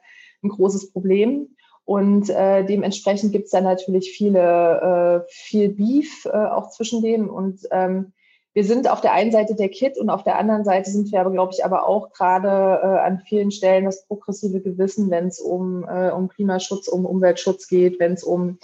[0.42, 1.56] ein großes Problem.
[1.84, 7.30] Und äh, dementsprechend gibt es da natürlich viele, äh, viel Beef äh, auch zwischen denen.
[7.30, 8.12] Und ähm,
[8.58, 11.20] wir sind auf der einen Seite der Kit und auf der anderen Seite sind wir
[11.20, 12.48] aber, glaube ich, aber auch gerade
[12.82, 17.68] äh, an vielen Stellen das progressive Gewissen, wenn es um, äh, um Klimaschutz, um Umweltschutz
[17.68, 18.58] geht, wenn es um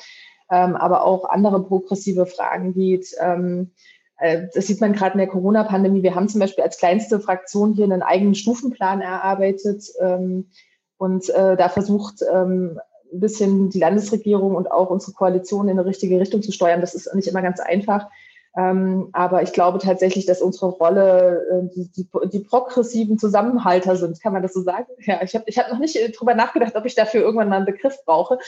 [0.50, 3.14] ähm, aber auch andere progressive Fragen geht.
[3.20, 3.72] Ähm,
[4.18, 6.02] äh, das sieht man gerade in der Corona-Pandemie.
[6.02, 10.50] Wir haben zum Beispiel als kleinste Fraktion hier einen eigenen Stufenplan erarbeitet ähm,
[10.96, 12.78] und äh, da versucht, ähm,
[13.12, 16.80] ein bisschen die Landesregierung und auch unsere Koalition in eine richtige Richtung zu steuern.
[16.80, 18.08] Das ist nicht immer ganz einfach.
[18.56, 24.22] Ähm, aber ich glaube tatsächlich, dass unsere Rolle äh, die, die, die, progressiven Zusammenhalter sind.
[24.22, 24.86] Kann man das so sagen?
[25.00, 27.56] Ja, ich habe ich hab noch nicht äh, drüber nachgedacht, ob ich dafür irgendwann mal
[27.56, 28.38] einen Begriff brauche.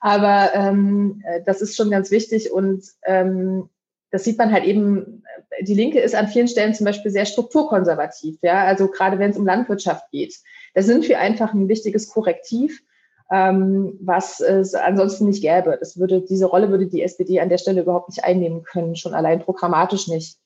[0.00, 3.70] Aber ähm, äh, das ist schon ganz wichtig und ähm,
[4.10, 7.24] das sieht man halt eben, äh, die Linke ist an vielen Stellen zum Beispiel sehr
[7.26, 8.38] strukturkonservativ.
[8.42, 10.36] Ja, also gerade wenn es um Landwirtschaft geht.
[10.74, 12.82] Da sind wir einfach ein wichtiges Korrektiv
[13.30, 15.76] ähm, was es ansonsten nicht gäbe.
[15.78, 19.14] Das würde, diese Rolle würde die SPD an der Stelle überhaupt nicht einnehmen können, schon
[19.14, 20.38] allein programmatisch nicht.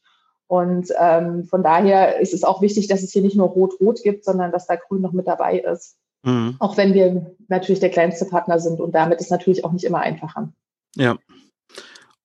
[0.47, 4.25] Und ähm, von daher ist es auch wichtig, dass es hier nicht nur Rot-Rot gibt,
[4.25, 5.97] sondern dass da Grün noch mit dabei ist.
[6.23, 6.57] Mhm.
[6.59, 10.01] Auch wenn wir natürlich der kleinste Partner sind und damit ist natürlich auch nicht immer
[10.01, 10.53] einfacher.
[10.97, 11.19] Ja.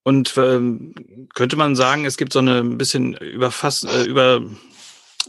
[0.02, 0.94] Und ähm,
[1.34, 4.42] könnte man sagen, es gibt so eine ein bisschen über fast äh, über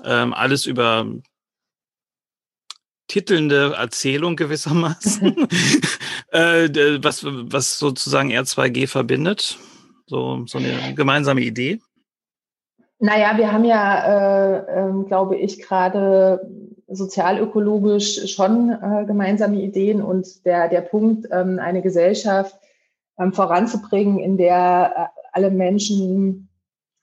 [0.04, 1.06] ähm, alles über
[3.08, 5.36] titelnde Erzählung gewissermaßen,
[6.32, 6.70] äh,
[7.04, 9.58] was, was sozusagen R2G verbindet.
[10.08, 11.80] So, so eine gemeinsame Idee.
[13.00, 16.39] Naja, wir haben ja, äh, äh, glaube ich, gerade
[16.88, 22.56] sozialökologisch schon äh, gemeinsame Ideen und der, der Punkt, ähm, eine Gesellschaft
[23.20, 26.50] ähm, voranzubringen, in der äh, alle Menschen,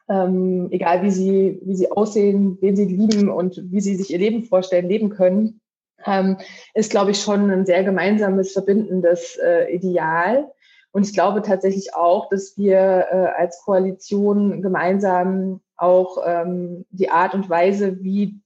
[0.08, 4.18] ähm, egal wie sie, wie sie aussehen, wen sie lieben und wie sie sich ihr
[4.18, 5.60] Leben vorstellen, leben können,
[6.06, 6.38] ähm,
[6.74, 10.50] ist, glaube ich, schon ein sehr gemeinsames, verbindendes äh, Ideal.
[10.92, 12.78] Und ich glaube tatsächlich auch, dass wir
[13.10, 18.40] äh, als Koalition gemeinsam auch ähm, die Art und Weise, wie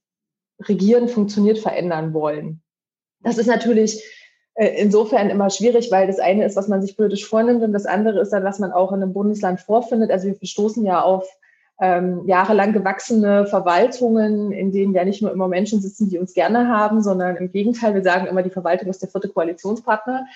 [0.63, 2.63] Regieren funktioniert, verändern wollen.
[3.21, 4.03] Das ist natürlich
[4.55, 7.85] äh, insofern immer schwierig, weil das eine ist, was man sich politisch vornimmt und das
[7.85, 10.11] andere ist dann, was man auch in einem Bundesland vorfindet.
[10.11, 11.29] Also wir stoßen ja auf
[11.81, 16.69] ähm, jahrelang gewachsene Verwaltungen, in denen ja nicht nur immer Menschen sitzen, die uns gerne
[16.69, 20.27] haben, sondern im Gegenteil, wir sagen immer, die Verwaltung ist der vierte Koalitionspartner.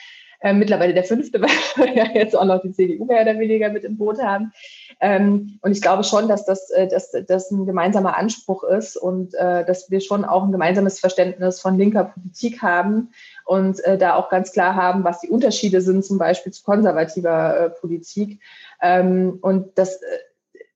[0.42, 3.68] Äh, mittlerweile der fünfte, weil wir ja jetzt auch noch die CDU mehr oder weniger
[3.68, 4.52] mit im Boot haben.
[4.98, 9.34] Ähm, und ich glaube schon, dass das, äh, dass, das ein gemeinsamer Anspruch ist und
[9.34, 13.10] äh, dass wir schon auch ein gemeinsames Verständnis von linker Politik haben
[13.44, 17.60] und äh, da auch ganz klar haben, was die Unterschiede sind, zum Beispiel zu konservativer
[17.60, 18.40] äh, Politik.
[18.80, 20.18] Ähm, und das, äh,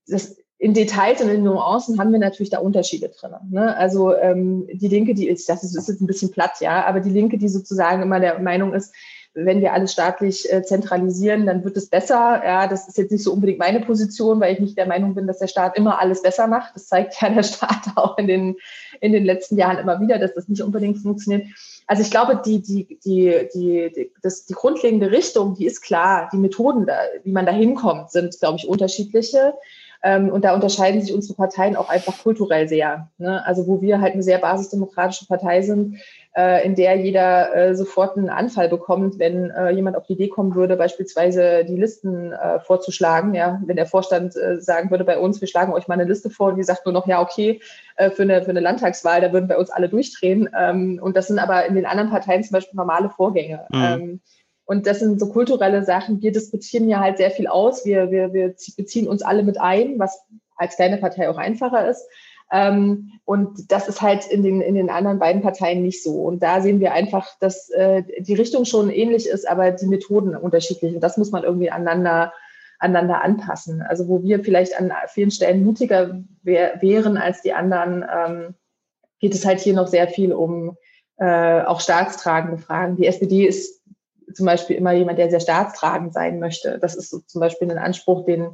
[0.06, 3.32] das in Details und in Nuancen haben wir natürlich da Unterschiede drin.
[3.50, 3.76] Ne?
[3.76, 7.10] Also ähm, die Linke, die ist, das ist jetzt ein bisschen platt, ja, aber die
[7.10, 8.94] Linke, die sozusagen immer der Meinung ist,
[9.34, 12.40] wenn wir alles staatlich äh, zentralisieren, dann wird es besser.
[12.44, 15.26] Ja, das ist jetzt nicht so unbedingt meine Position, weil ich nicht der Meinung bin,
[15.26, 16.76] dass der Staat immer alles besser macht.
[16.76, 18.56] Das zeigt ja der Staat auch in den,
[19.00, 21.48] in den letzten Jahren immer wieder, dass das nicht unbedingt funktioniert.
[21.86, 26.28] Also ich glaube, die, die, die, die, die, das, die grundlegende Richtung, die ist klar.
[26.32, 29.54] Die Methoden, da, wie man da hinkommt, sind, glaube ich, unterschiedliche.
[30.04, 33.08] Ähm, und da unterscheiden sich unsere Parteien auch einfach kulturell sehr.
[33.16, 33.44] Ne?
[33.46, 35.96] Also wo wir halt eine sehr basisdemokratische Partei sind,
[36.36, 40.28] äh, in der jeder äh, sofort einen Anfall bekommt, wenn äh, jemand auf die Idee
[40.28, 43.34] kommen würde, beispielsweise die Listen äh, vorzuschlagen.
[43.34, 46.28] Ja, wenn der Vorstand äh, sagen würde bei uns, wir schlagen euch mal eine Liste
[46.28, 47.62] vor und die sagt nur noch, ja, okay,
[47.96, 50.50] äh, für, eine, für eine Landtagswahl, da würden bei uns alle durchdrehen.
[50.54, 53.66] Ähm, und das sind aber in den anderen Parteien zum Beispiel normale Vorgänge.
[53.70, 53.82] Mhm.
[53.82, 54.20] Ähm,
[54.66, 56.22] Und das sind so kulturelle Sachen.
[56.22, 57.84] Wir diskutieren ja halt sehr viel aus.
[57.84, 60.18] Wir, wir, wir beziehen uns alle mit ein, was
[60.56, 62.06] als kleine Partei auch einfacher ist.
[62.50, 66.22] Ähm, und das ist halt in den, in den anderen beiden Parteien nicht so.
[66.22, 70.36] Und da sehen wir einfach, dass äh, die Richtung schon ähnlich ist, aber die Methoden
[70.36, 70.94] unterschiedlich.
[70.94, 72.32] Und das muss man irgendwie aneinander,
[72.78, 73.82] aneinander anpassen.
[73.82, 78.54] Also wo wir vielleicht an vielen Stellen mutiger wär, wären als die anderen, ähm,
[79.20, 80.76] geht es halt hier noch sehr viel um
[81.16, 82.96] äh, auch staatstragende Fragen.
[82.96, 83.82] Die SPD ist
[84.32, 86.78] zum Beispiel immer jemand, der sehr staatstragend sein möchte.
[86.78, 88.48] Das ist so zum Beispiel ein Anspruch, den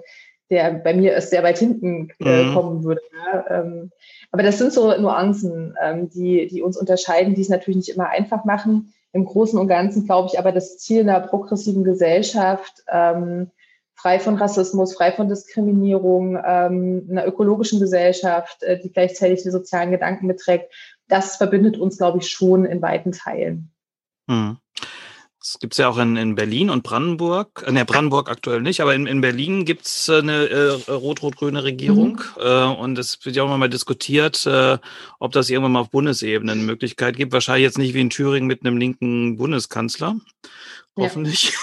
[0.51, 2.55] der bei mir ist sehr weit hinten äh, mhm.
[2.55, 3.01] kommen würde.
[3.25, 3.45] Ja?
[3.61, 3.93] Ähm,
[4.33, 8.09] aber das sind so Nuancen, ähm, die, die uns unterscheiden, die es natürlich nicht immer
[8.09, 8.93] einfach machen.
[9.13, 13.51] Im Großen und Ganzen glaube ich aber, das Ziel einer progressiven Gesellschaft, ähm,
[13.95, 19.91] frei von Rassismus, frei von Diskriminierung, ähm, einer ökologischen Gesellschaft, äh, die gleichzeitig die sozialen
[19.91, 20.73] Gedanken beträgt,
[21.09, 23.73] das verbindet uns, glaube ich, schon in weiten Teilen.
[24.27, 24.59] Mhm.
[25.41, 27.65] Das gibt's ja auch in, in Berlin und Brandenburg.
[27.67, 32.21] Äh, ne, Brandenburg aktuell nicht, aber in, in Berlin gibt's äh, eine äh, rot-rot-grüne Regierung.
[32.37, 32.43] Mhm.
[32.43, 34.77] Äh, und es wird ja auch mal diskutiert, äh,
[35.19, 37.33] ob das irgendwann mal auf Bundesebene eine Möglichkeit gibt.
[37.33, 40.17] Wahrscheinlich jetzt nicht wie in Thüringen mit einem linken Bundeskanzler.
[40.97, 41.55] Hoffentlich.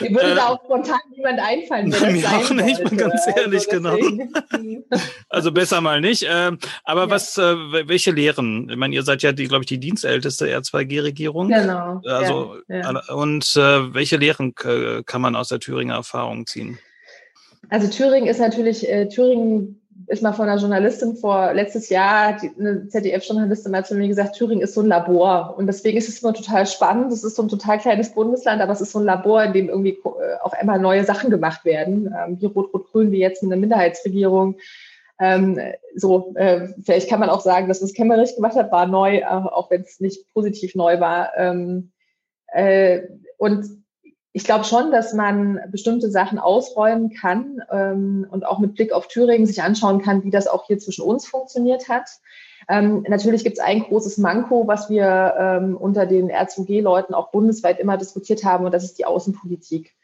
[0.00, 1.92] Mir würde da auch spontan niemand einfallen.
[1.92, 2.96] Wer mir auch nicht, sollte.
[2.96, 4.90] ganz also ehrlich, also genau.
[5.28, 6.26] also besser mal nicht.
[6.28, 7.10] Ähm, aber ja.
[7.10, 7.54] was, äh,
[7.86, 8.68] welche Lehren?
[8.70, 11.48] Ich meine, ihr seid ja, die, glaube ich, die dienstälteste R2G-Regierung.
[11.48, 12.00] Genau.
[12.06, 13.14] Also, ja, ja.
[13.14, 16.78] Und äh, welche Lehren kann man aus der Thüringer Erfahrung ziehen?
[17.68, 22.50] Also Thüringen ist natürlich, äh, Thüringen ist mal von einer Journalistin vor letztes Jahr, die,
[22.58, 25.54] eine ZDF-Journalistin mal zu mir gesagt, Thüringen ist so ein Labor.
[25.56, 27.12] Und deswegen ist es immer total spannend.
[27.12, 29.68] Es ist so ein total kleines Bundesland, aber es ist so ein Labor, in dem
[29.68, 33.60] irgendwie äh, auf einmal neue Sachen gemacht werden, ähm, wie Rot-Rot-Grün, wie jetzt mit einer
[33.60, 34.56] Minderheitsregierung.
[35.18, 35.58] Ähm,
[35.94, 39.24] so, äh, vielleicht kann man auch sagen, dass was Kemmerich gemacht hat, war neu, äh,
[39.24, 41.30] auch wenn es nicht positiv neu war.
[41.36, 41.92] Ähm,
[42.48, 43.02] äh,
[43.38, 43.81] und
[44.32, 49.08] ich glaube schon, dass man bestimmte Sachen ausräumen kann ähm, und auch mit Blick auf
[49.08, 52.08] Thüringen sich anschauen kann, wie das auch hier zwischen uns funktioniert hat.
[52.68, 57.78] Ähm, natürlich gibt es ein großes Manko, was wir ähm, unter den R2G-Leuten auch bundesweit
[57.78, 59.94] immer diskutiert haben, und das ist die Außenpolitik.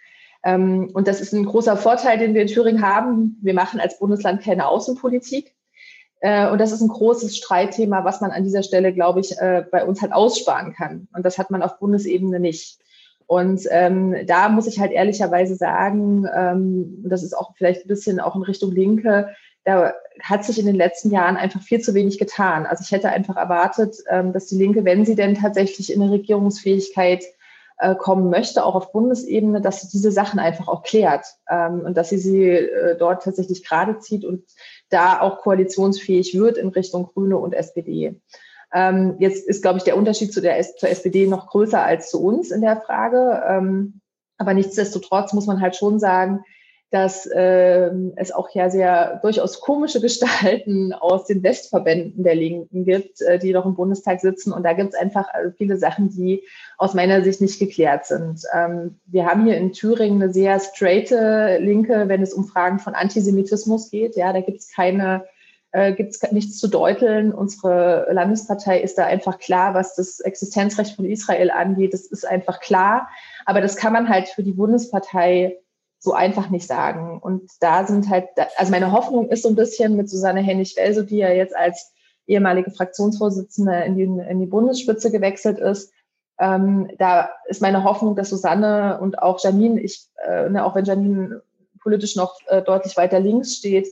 [0.42, 3.38] Ähm, und das ist ein großer Vorteil, den wir in Thüringen haben.
[3.40, 5.54] Wir machen als Bundesland keine Außenpolitik.
[6.20, 9.64] Äh, und das ist ein großes Streitthema, was man an dieser Stelle, glaube ich, äh,
[9.70, 11.08] bei uns halt aussparen kann.
[11.14, 12.78] Und das hat man auf Bundesebene nicht.
[13.28, 18.20] Und ähm, da muss ich halt ehrlicherweise sagen, ähm, das ist auch vielleicht ein bisschen
[18.20, 19.28] auch in Richtung Linke,
[19.64, 22.64] da hat sich in den letzten Jahren einfach viel zu wenig getan.
[22.64, 26.10] Also ich hätte einfach erwartet, ähm, dass die Linke, wenn sie denn tatsächlich in eine
[26.10, 27.22] Regierungsfähigkeit
[27.76, 31.98] äh, kommen möchte, auch auf Bundesebene, dass sie diese Sachen einfach auch klärt ähm, und
[31.98, 34.42] dass sie sie äh, dort tatsächlich gerade zieht und
[34.88, 38.18] da auch koalitionsfähig wird in Richtung Grüne und SPD.
[38.72, 42.22] Ähm, jetzt ist, glaube ich, der Unterschied zu der, zur SPD noch größer als zu
[42.22, 43.42] uns in der Frage.
[43.48, 44.00] Ähm,
[44.37, 46.44] aber nichtsdestotrotz muss man halt schon sagen,
[46.90, 53.20] dass äh, es auch ja sehr durchaus komische Gestalten aus den Westverbänden der Linken gibt,
[53.20, 54.52] äh, die noch im Bundestag sitzen.
[54.52, 56.44] Und da gibt es einfach äh, viele Sachen, die
[56.78, 58.42] aus meiner Sicht nicht geklärt sind.
[58.54, 62.94] Ähm, wir haben hier in Thüringen eine sehr straighte Linke, wenn es um Fragen von
[62.94, 64.16] Antisemitismus geht.
[64.16, 65.24] Ja, da gibt es keine
[65.72, 67.33] äh, gibt es nichts zu deuteln.
[67.33, 71.92] Unsere Landespartei ist da einfach klar, was das Existenzrecht von Israel angeht.
[71.92, 73.09] Das ist einfach klar.
[73.44, 75.59] Aber das kann man halt für die Bundespartei
[75.98, 77.18] so einfach nicht sagen.
[77.20, 81.18] Und da sind halt, also meine Hoffnung ist so ein bisschen mit Susanne Hennig-Welso, die
[81.18, 81.92] ja jetzt als
[82.26, 85.92] ehemalige Fraktionsvorsitzende in die, in die Bundesspitze gewechselt ist.
[86.38, 90.85] Ähm, da ist meine Hoffnung, dass Susanne und auch Janine, ich, äh, ne, auch wenn
[90.85, 91.42] Janine
[91.83, 93.88] politisch noch äh, deutlich weiter links steht,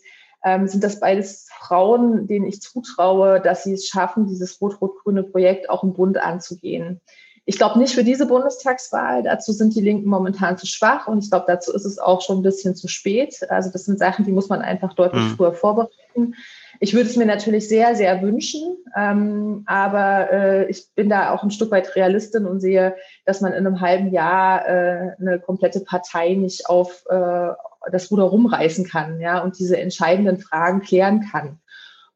[0.46, 5.68] ähm, sind das beides Frauen, denen ich zutraue, dass sie es schaffen, dieses rot-rot-grüne Projekt
[5.68, 7.00] auch im Bund anzugehen.
[7.46, 9.24] Ich glaube nicht für diese Bundestagswahl.
[9.24, 12.38] Dazu sind die Linken momentan zu schwach und ich glaube, dazu ist es auch schon
[12.38, 13.40] ein bisschen zu spät.
[13.50, 15.36] Also das sind Sachen, die muss man einfach deutlich mhm.
[15.36, 16.34] früher vorbereiten.
[16.78, 21.42] Ich würde es mir natürlich sehr, sehr wünschen, ähm, aber äh, ich bin da auch
[21.42, 25.80] ein Stück weit Realistin und sehe, dass man in einem halben Jahr äh, eine komplette
[25.80, 27.48] Partei nicht auf, äh,
[27.90, 31.58] das Ruder rumreißen kann, ja, und diese entscheidenden Fragen klären kann.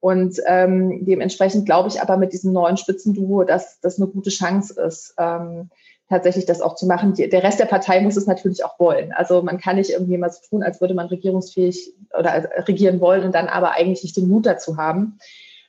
[0.00, 4.80] Und ähm, dementsprechend glaube ich aber mit diesem neuen Spitzenduo, dass das eine gute Chance
[4.80, 5.68] ist, ähm,
[6.09, 7.14] tatsächlich das auch zu machen.
[7.14, 9.12] Die, der Rest der Partei muss es natürlich auch wollen.
[9.12, 13.24] Also man kann nicht irgendwie mal so tun, als würde man regierungsfähig oder regieren wollen
[13.24, 15.18] und dann aber eigentlich nicht den Mut dazu haben.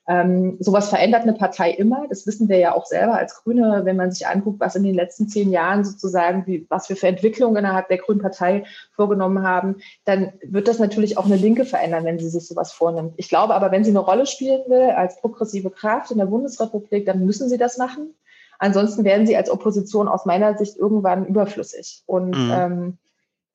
[0.07, 2.05] Ähm, sowas verändert eine Partei immer.
[2.09, 4.95] Das wissen wir ja auch selber als Grüne, wenn man sich anguckt, was in den
[4.95, 9.77] letzten zehn Jahren sozusagen, wie, was wir für Entwicklungen innerhalb der Grünen Partei vorgenommen haben,
[10.05, 13.13] dann wird das natürlich auch eine Linke verändern, wenn sie sich sowas vornimmt.
[13.17, 17.05] Ich glaube aber, wenn sie eine Rolle spielen will als progressive Kraft in der Bundesrepublik,
[17.05, 18.15] dann müssen sie das machen.
[18.57, 22.03] Ansonsten werden sie als Opposition aus meiner Sicht irgendwann überflüssig.
[22.05, 22.51] Und mhm.
[22.53, 22.97] ähm,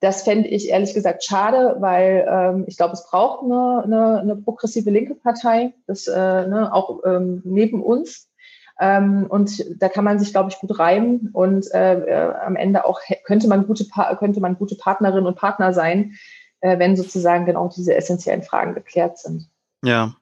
[0.01, 4.37] das fände ich ehrlich gesagt schade, weil ähm, ich glaube, es braucht eine, eine, eine
[4.37, 6.15] progressive linke Partei, das äh,
[6.47, 8.29] ne, auch ähm, neben uns.
[8.79, 12.85] Ähm, und da kann man sich, glaube ich, gut reimen und äh, äh, am Ende
[12.85, 13.87] auch könnte man gute
[14.19, 16.17] könnte man gute Partnerin und Partner sein,
[16.61, 19.49] äh, wenn sozusagen genau diese essentiellen Fragen geklärt sind.
[19.83, 20.15] Ja.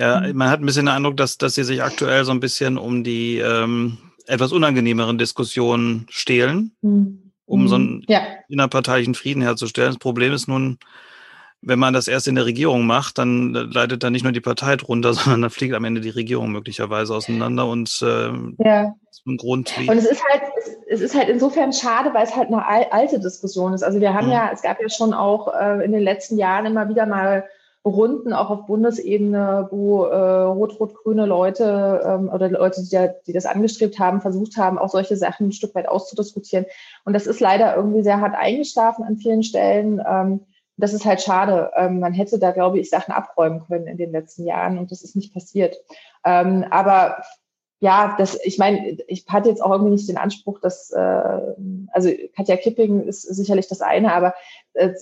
[0.00, 0.36] Ja, mhm.
[0.36, 3.04] man hat ein bisschen den Eindruck, dass, dass sie sich aktuell so ein bisschen um
[3.04, 7.27] die ähm, etwas unangenehmeren Diskussionen stehlen, mhm.
[7.48, 8.04] Um so einen mhm.
[8.08, 8.22] ja.
[8.48, 9.90] innerparteilichen Frieden herzustellen.
[9.90, 10.78] Das Problem ist nun,
[11.60, 14.76] wenn man das erst in der Regierung macht, dann leitet da nicht nur die Partei
[14.76, 18.30] drunter, sondern dann fliegt am Ende die Regierung möglicherweise auseinander und äh,
[18.62, 18.94] ja.
[19.26, 19.74] ein Grund.
[19.78, 20.42] Und es ist halt,
[20.88, 23.82] es ist halt insofern schade, weil es halt eine alte Diskussion ist.
[23.82, 24.32] Also wir haben mhm.
[24.32, 27.44] ja, es gab ja schon auch äh, in den letzten Jahren immer wieder mal
[27.88, 33.46] Runden auch auf Bundesebene, wo äh, rot-rot-grüne Leute ähm, oder Leute, die, da, die das
[33.46, 36.66] angestrebt haben, versucht haben, auch solche Sachen ein Stück weit auszudiskutieren.
[37.04, 40.00] Und das ist leider irgendwie sehr hart eingeschlafen an vielen Stellen.
[40.06, 40.40] Ähm,
[40.76, 41.72] das ist halt schade.
[41.76, 45.02] Ähm, man hätte da, glaube ich, Sachen abräumen können in den letzten Jahren und das
[45.02, 45.76] ist nicht passiert.
[46.24, 47.22] Ähm, aber
[47.80, 51.54] ja, das, ich meine, ich hatte jetzt auch irgendwie nicht den Anspruch, dass, äh,
[51.92, 54.34] also Katja Kipping ist sicherlich das eine, aber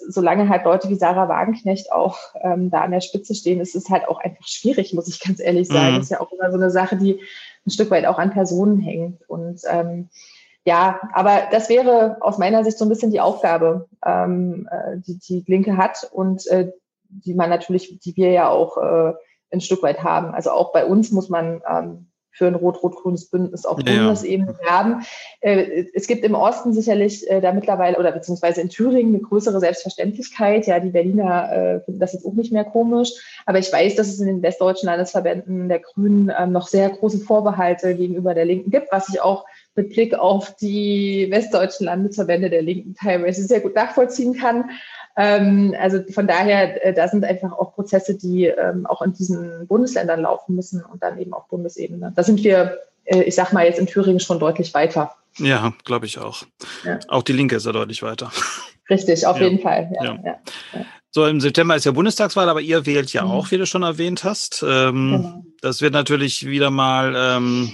[0.08, 3.90] solange halt Leute wie Sarah Wagenknecht auch ähm, da an der Spitze stehen, ist es
[3.90, 5.94] halt auch einfach schwierig, muss ich ganz ehrlich sagen.
[5.94, 5.96] Mhm.
[5.96, 7.20] Das ist ja auch immer so eine Sache, die
[7.66, 9.28] ein Stück weit auch an Personen hängt.
[9.28, 10.08] Und ähm,
[10.64, 15.18] ja, aber das wäre aus meiner Sicht so ein bisschen die Aufgabe, ähm, äh, die
[15.18, 16.72] die Linke hat und äh,
[17.08, 19.12] die man natürlich, die wir ja auch äh,
[19.52, 20.34] ein Stück weit haben.
[20.34, 25.02] Also auch bei uns muss man ähm, für ein rot-rot-grünes Bündnis auf ja, Bundesebene haben.
[25.40, 29.58] Äh, es gibt im Osten sicherlich äh, da mittlerweile oder beziehungsweise in Thüringen eine größere
[29.58, 30.66] Selbstverständlichkeit.
[30.66, 33.12] Ja, die Berliner äh, finden das jetzt auch nicht mehr komisch.
[33.46, 37.20] Aber ich weiß, dass es in den westdeutschen Landesverbänden der Grünen ähm, noch sehr große
[37.20, 42.62] Vorbehalte gegenüber der Linken gibt, was ich auch mit Blick auf die westdeutschen Landesverbände der
[42.62, 44.70] Linken teilweise sehr gut nachvollziehen kann.
[45.16, 49.66] Ähm, also von daher, äh, da sind einfach auch Prozesse, die ähm, auch in diesen
[49.66, 52.12] Bundesländern laufen müssen und dann eben auf Bundesebene.
[52.14, 55.14] Da sind wir, äh, ich sag mal jetzt in Thüringen schon deutlich weiter.
[55.38, 56.44] Ja, glaube ich auch.
[56.84, 56.98] Ja.
[57.08, 58.30] Auch die Linke ist ja deutlich weiter.
[58.90, 59.44] Richtig, auf ja.
[59.44, 59.90] jeden Fall.
[60.02, 60.38] Ja.
[61.10, 63.30] So, im September ist ja Bundestagswahl, aber ihr wählt ja mhm.
[63.30, 64.62] auch, wie du schon erwähnt hast.
[64.62, 65.44] Ähm, genau.
[65.62, 67.72] Das wird natürlich wieder mal ähm,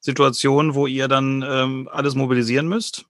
[0.00, 3.04] Situationen, wo ihr dann ähm, alles mobilisieren müsst.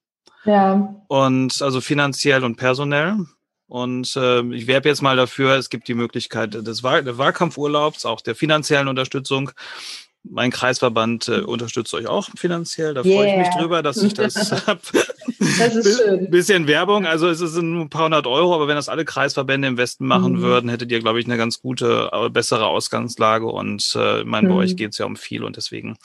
[0.45, 0.95] Ja.
[1.09, 3.17] Und also finanziell und personell.
[3.73, 8.21] Und äh, ich werbe jetzt mal dafür, es gibt die Möglichkeit des Wahl Wahlkampfurlaubs, auch
[8.21, 9.51] der finanziellen Unterstützung.
[10.25, 12.93] Mein Kreisverband äh, unterstützt euch auch finanziell.
[12.93, 13.17] Da yeah.
[13.17, 14.83] freue ich mich drüber, dass ich das habe.
[15.59, 16.31] Das ist schön.
[16.31, 17.07] Bisschen Werbung.
[17.07, 20.35] Also es sind ein paar hundert Euro, aber wenn das alle Kreisverbände im Westen machen
[20.35, 20.43] mhm.
[20.43, 23.47] würden, hättet ihr, glaube ich, eine ganz gute, bessere Ausgangslage.
[23.47, 24.53] Und äh, ich meine, mhm.
[24.53, 25.97] bei euch geht es ja um viel und deswegen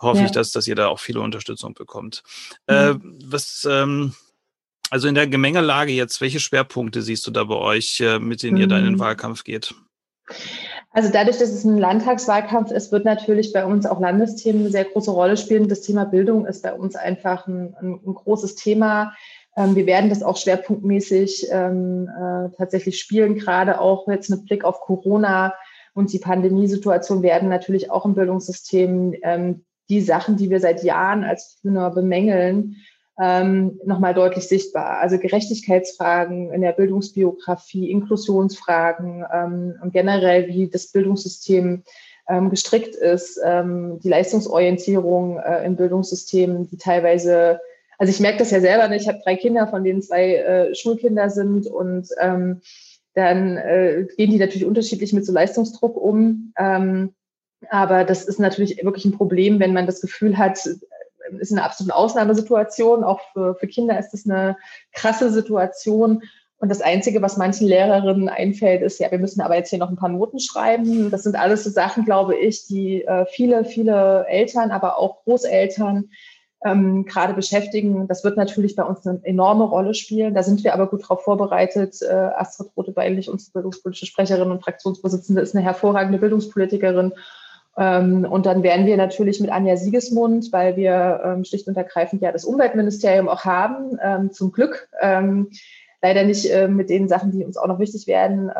[0.00, 0.24] hoffe ja.
[0.24, 2.22] ich, dass, dass ihr da auch viele Unterstützung bekommt.
[2.66, 2.74] Mhm.
[2.74, 2.94] Äh,
[3.26, 4.14] was ähm,
[4.90, 8.58] also in der Gemengelage jetzt, welche Schwerpunkte siehst du da bei euch, äh, mit denen
[8.58, 9.00] ihr da in den mhm.
[9.00, 9.74] Wahlkampf geht?
[10.92, 14.84] Also dadurch, dass es ein Landtagswahlkampf ist, wird natürlich bei uns auch Landesthemen eine sehr
[14.84, 15.68] große Rolle spielen.
[15.68, 19.14] Das Thema Bildung ist bei uns einfach ein, ein, ein großes Thema.
[19.56, 24.64] Ähm, wir werden das auch schwerpunktmäßig ähm, äh, tatsächlich spielen, gerade auch jetzt mit Blick
[24.64, 25.54] auf Corona
[25.94, 31.24] und die Pandemiesituation werden natürlich auch im Bildungssystem ähm, die Sachen, die wir seit Jahren
[31.24, 32.76] als Grüner bemängeln,
[33.20, 34.98] ähm, nochmal deutlich sichtbar.
[34.98, 41.82] Also Gerechtigkeitsfragen in der Bildungsbiografie, Inklusionsfragen ähm, und generell, wie das Bildungssystem
[42.28, 47.60] ähm, gestrickt ist, ähm, die Leistungsorientierung äh, im Bildungssystem, die teilweise,
[47.98, 50.74] also ich merke das ja selber nicht, ich habe drei Kinder, von denen zwei äh,
[50.74, 52.62] Schulkinder sind und ähm,
[53.14, 56.54] dann äh, gehen die natürlich unterschiedlich mit so Leistungsdruck um.
[56.56, 57.14] Ähm,
[57.68, 60.58] aber das ist natürlich wirklich ein Problem, wenn man das Gefühl hat,
[61.38, 63.04] ist eine absolute Ausnahmesituation.
[63.04, 64.56] Auch für, für Kinder ist das eine
[64.92, 66.22] krasse Situation.
[66.58, 69.88] Und das Einzige, was manchen Lehrerinnen einfällt, ist, ja, wir müssen aber jetzt hier noch
[69.88, 71.10] ein paar Noten schreiben.
[71.10, 76.10] Das sind alles so Sachen, glaube ich, die äh, viele, viele Eltern, aber auch Großeltern
[76.62, 78.06] ähm, gerade beschäftigen.
[78.08, 80.34] Das wird natürlich bei uns eine enorme Rolle spielen.
[80.34, 81.96] Da sind wir aber gut darauf vorbereitet.
[82.02, 87.14] Äh, Astrid Rote-Beinlich, unsere bildungspolitische Sprecherin und Fraktionsvorsitzende, ist eine hervorragende Bildungspolitikerin
[87.80, 92.30] und dann werden wir natürlich mit Anja Siegesmund, weil wir ähm, schlicht und ergreifend ja
[92.30, 94.88] das Umweltministerium auch haben, ähm, zum Glück.
[96.02, 98.50] leider nicht äh, mit den Sachen, die uns auch noch wichtig werden.
[98.50, 98.52] Äh,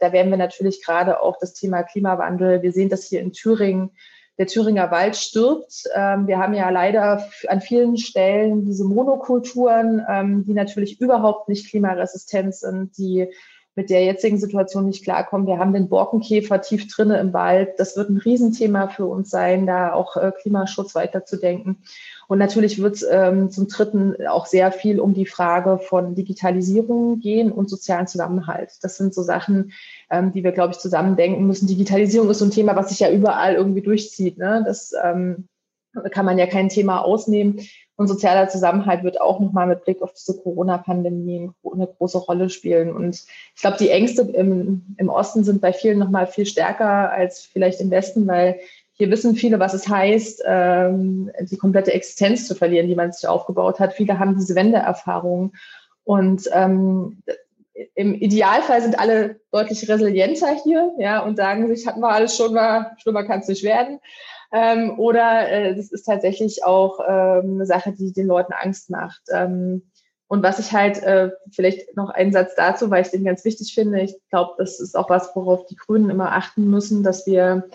[0.00, 2.62] da werden wir natürlich gerade auch das Thema Klimawandel.
[2.62, 3.90] Wir sehen das hier in Thüringen.
[4.38, 5.84] Der Thüringer Wald stirbt.
[5.94, 12.98] wir haben ja leider an vielen Stellen diese Monokulturen, die natürlich überhaupt nicht klimaresistent sind,
[12.98, 13.30] die
[13.76, 15.46] mit der jetzigen Situation nicht klarkommen.
[15.46, 17.78] Wir haben den Borkenkäfer tief drinne im Wald.
[17.78, 21.82] Das wird ein Riesenthema für uns sein, da auch äh, Klimaschutz weiterzudenken.
[22.26, 27.20] Und natürlich wird es ähm, zum Dritten auch sehr viel um die Frage von Digitalisierung
[27.20, 28.72] gehen und sozialen Zusammenhalt.
[28.80, 29.72] Das sind so Sachen,
[30.10, 31.68] ähm, die wir, glaube ich, zusammen denken müssen.
[31.68, 34.38] Digitalisierung ist so ein Thema, was sich ja überall irgendwie durchzieht.
[34.38, 34.64] Ne?
[34.66, 35.48] Das ähm,
[36.10, 37.60] kann man ja kein Thema ausnehmen.
[37.96, 42.94] Und sozialer Zusammenhalt wird auch nochmal mit Blick auf diese Corona-Pandemie eine große Rolle spielen.
[42.94, 43.24] Und
[43.54, 47.80] ich glaube, die Ängste im, im Osten sind bei vielen nochmal viel stärker als vielleicht
[47.80, 48.60] im Westen, weil
[48.92, 53.28] hier wissen viele, was es heißt, ähm, die komplette Existenz zu verlieren, die man sich
[53.28, 53.94] aufgebaut hat.
[53.94, 55.52] Viele haben diese Wendeerfahrung.
[56.04, 57.22] Und ähm,
[57.94, 62.54] im Idealfall sind alle deutlich resilienter hier, ja, und sagen sich, hatten wir alles schon
[62.54, 64.00] mal, schlimmer kann es nicht werden.
[64.56, 69.20] Ähm, oder äh, das ist tatsächlich auch ähm, eine Sache, die den Leuten Angst macht.
[69.30, 69.82] Ähm,
[70.28, 73.74] und was ich halt, äh, vielleicht noch einen Satz dazu, weil ich den ganz wichtig
[73.74, 74.00] finde.
[74.00, 77.68] Ich glaube, das ist auch was, worauf die Grünen immer achten müssen, dass wir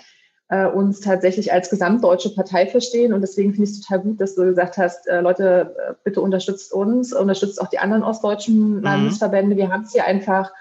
[0.49, 3.13] äh, uns tatsächlich als gesamtdeutsche Partei verstehen.
[3.13, 6.19] Und deswegen finde ich es total gut, dass du gesagt hast, äh, Leute, äh, bitte
[6.19, 8.81] unterstützt uns, unterstützt auch die anderen ostdeutschen mhm.
[8.81, 9.55] Landesverbände.
[9.55, 10.51] Wir haben es hier einfach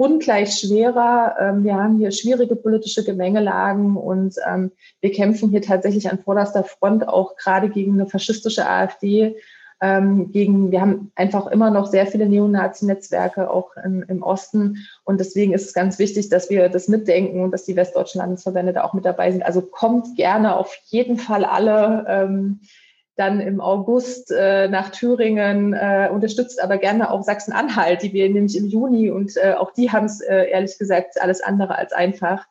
[0.00, 1.36] ungleich schwerer.
[1.38, 4.72] Ähm, wir haben hier schwierige politische Gemengelagen und ähm,
[5.02, 9.36] wir kämpfen hier tatsächlich an vorderster Front auch gerade gegen eine faschistische AfD.
[9.82, 14.78] Ähm, gegen, wir haben einfach immer noch sehr viele Neonazi-Netzwerke auch in, im Osten.
[15.04, 18.72] Und deswegen ist es ganz wichtig, dass wir das mitdenken und dass die westdeutschen Landesverbände
[18.72, 19.42] da auch mit dabei sind.
[19.42, 22.56] Also kommt gerne auf jeden Fall alle.
[23.20, 28.56] Dann im August äh, nach Thüringen, äh, unterstützt aber gerne auch Sachsen-Anhalt, die wir nämlich
[28.56, 32.46] im Juni und äh, auch die haben es äh, ehrlich gesagt alles andere als einfach.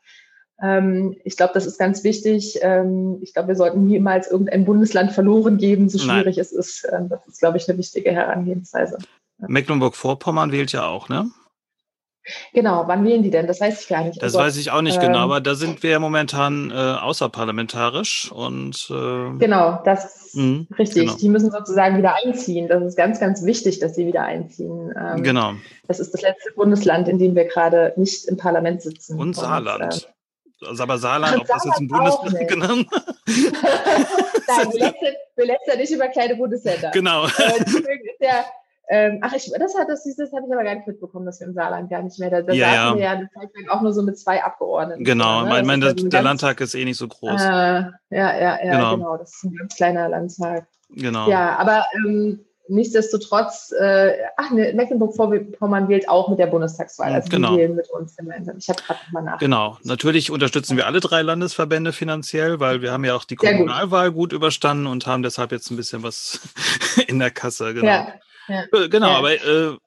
[0.62, 2.60] Ähm, ich glaube, das ist ganz wichtig.
[2.62, 6.46] Ähm, ich glaube, wir sollten niemals irgendein Bundesland verloren geben, so schwierig Nein.
[6.46, 6.88] es ist.
[6.92, 9.00] Ähm, das ist, glaube ich, eine wichtige Herangehensweise.
[9.40, 11.32] Mecklenburg-Vorpommern wählt ja auch, ne?
[12.54, 13.48] Genau, wann wählen die denn?
[13.48, 14.22] Das weiß ich gar nicht.
[14.22, 16.72] Das oh weiß ich auch nicht genau, ähm, genau, aber da sind wir ja momentan
[16.72, 21.04] äh, außerparlamentarisch und äh, genau, das ist mh, richtig.
[21.04, 21.16] Genau.
[21.16, 22.68] Die müssen sozusagen wieder einziehen.
[22.68, 24.94] Das ist ganz, ganz wichtig, dass sie wieder einziehen.
[25.00, 25.54] Ähm, genau.
[25.88, 29.20] Das ist das letzte Bundesland, in dem wir gerade nicht im Parlament sitzen.
[29.20, 29.82] Und Saarland.
[29.82, 30.10] Und,
[30.62, 32.88] äh, also aber Saarland, ob das jetzt ein Bundesland genannt?
[34.48, 34.94] Nein,
[35.36, 36.92] wir lässt, wir nicht über kleine Bundesländer.
[36.92, 37.26] Genau.
[37.26, 38.46] Äh, deswegen ist ja
[38.92, 41.48] ähm, ach, ich, das hat das, das habe ich aber gar nicht mitbekommen, dass wir
[41.48, 42.32] im Saarland gar nicht mehr.
[42.32, 42.96] Da, da ja, saßen ja.
[42.96, 45.04] wir ja lang auch nur so mit zwei Abgeordneten.
[45.04, 45.60] Genau, ne?
[45.60, 47.40] ich meine, der, der Landtag ist eh nicht so groß.
[47.40, 48.96] Äh, ja, ja, ja, genau.
[48.96, 49.18] genau.
[49.18, 50.66] Das ist ein ganz kleiner Landtag.
[50.90, 51.30] Genau.
[51.30, 57.14] Ja, aber ähm, nichtsdestotrotz, äh, ach, ne, Mecklenburg-Vorpommern wählt auch mit der Bundestagswahl.
[57.14, 57.52] Also genau.
[57.52, 58.58] die wählen mit uns gemeinsam.
[58.58, 59.38] Ich habe gerade mal nach.
[59.38, 59.78] Genau.
[59.84, 64.32] Natürlich unterstützen wir alle drei Landesverbände finanziell, weil wir haben ja auch die Kommunalwahl gut.
[64.32, 66.40] gut überstanden und haben deshalb jetzt ein bisschen was
[67.08, 67.76] in der Kasse.
[67.76, 67.86] Genau.
[67.86, 68.14] Ja.
[68.50, 68.64] Ja.
[68.74, 69.18] Äh, genau, ja.
[69.18, 69.78] aber, äh,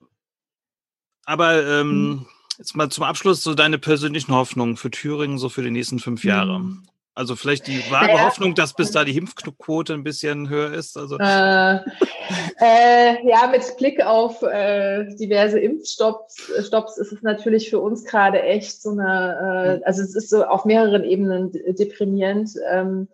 [1.24, 2.26] aber ähm, mhm.
[2.58, 6.24] jetzt mal zum Abschluss so deine persönlichen Hoffnungen für Thüringen so für die nächsten fünf
[6.24, 6.60] Jahre.
[6.60, 6.86] Mhm.
[7.14, 8.24] Also vielleicht die wahre naja.
[8.24, 10.96] Hoffnung, dass bis da die Impfquote ein bisschen höher ist.
[10.96, 11.18] Also.
[11.18, 11.74] Äh,
[12.60, 18.40] äh, ja, mit Blick auf äh, diverse Impfstopps äh, ist es natürlich für uns gerade
[18.40, 22.54] echt so eine, äh, also es ist so auf mehreren Ebenen deprimierend.
[22.70, 23.08] Ähm,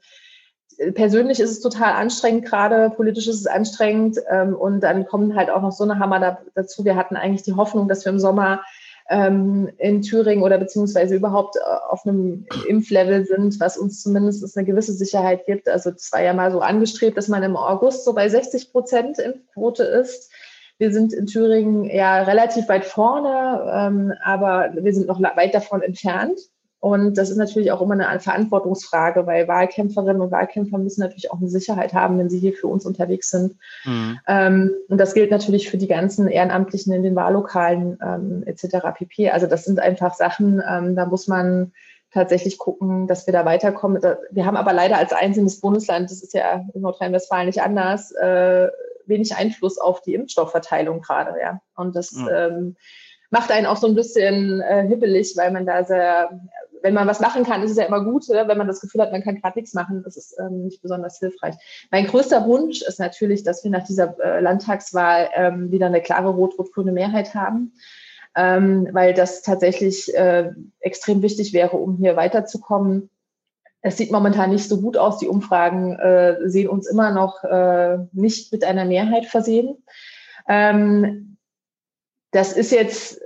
[0.94, 4.18] persönlich ist es total anstrengend, gerade politisch ist es anstrengend.
[4.30, 6.84] Ähm, und dann kommen halt auch noch so eine Hammer da, dazu.
[6.84, 8.62] Wir hatten eigentlich die Hoffnung, dass wir im Sommer
[9.10, 14.66] ähm, in Thüringen oder beziehungsweise überhaupt äh, auf einem Impflevel sind, was uns zumindest eine
[14.66, 15.68] gewisse Sicherheit gibt.
[15.68, 19.18] Also es war ja mal so angestrebt, dass man im August so bei 60 Prozent
[19.18, 20.30] Impfquote ist.
[20.78, 25.82] Wir sind in Thüringen ja relativ weit vorne, ähm, aber wir sind noch weit davon
[25.82, 26.38] entfernt.
[26.80, 31.38] Und das ist natürlich auch immer eine Verantwortungsfrage, weil Wahlkämpferinnen und Wahlkämpfer müssen natürlich auch
[31.38, 33.56] eine Sicherheit haben, wenn sie hier für uns unterwegs sind.
[33.84, 34.18] Mhm.
[34.28, 38.76] Ähm, und das gilt natürlich für die ganzen Ehrenamtlichen in den Wahllokalen ähm, etc.
[38.94, 39.30] pp.
[39.30, 41.72] Also das sind einfach Sachen, ähm, da muss man
[42.12, 44.00] tatsächlich gucken, dass wir da weiterkommen.
[44.30, 48.68] Wir haben aber leider als einzelnes Bundesland, das ist ja in Nordrhein-Westfalen nicht anders, äh,
[49.06, 51.40] wenig Einfluss auf die Impfstoffverteilung gerade.
[51.40, 51.60] Ja.
[51.76, 52.28] Und das mhm.
[52.32, 52.76] ähm,
[53.30, 56.30] macht einen auch so ein bisschen äh, hibbelig, weil man da sehr
[56.82, 58.28] wenn man was machen kann, ist es ja immer gut.
[58.28, 58.48] Oder?
[58.48, 61.18] Wenn man das Gefühl hat, man kann gerade nichts machen, das ist ähm, nicht besonders
[61.18, 61.54] hilfreich.
[61.90, 66.30] Mein größter Wunsch ist natürlich, dass wir nach dieser äh, Landtagswahl ähm, wieder eine klare
[66.30, 67.72] rot-rot-grüne Mehrheit haben,
[68.36, 73.10] ähm, weil das tatsächlich äh, extrem wichtig wäre, um hier weiterzukommen.
[73.80, 75.18] Es sieht momentan nicht so gut aus.
[75.18, 79.82] Die Umfragen äh, sehen uns immer noch äh, nicht mit einer Mehrheit versehen.
[80.48, 81.36] Ähm,
[82.30, 83.20] das ist jetzt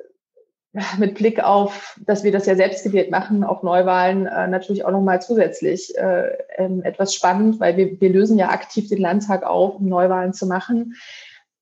[0.98, 4.90] mit Blick auf, dass wir das ja selbst gewählt machen, auf Neuwahlen äh, natürlich auch
[4.90, 9.76] nochmal zusätzlich äh, ähm, etwas spannend, weil wir, wir lösen ja aktiv den Landtag auf,
[9.76, 10.94] um Neuwahlen zu machen.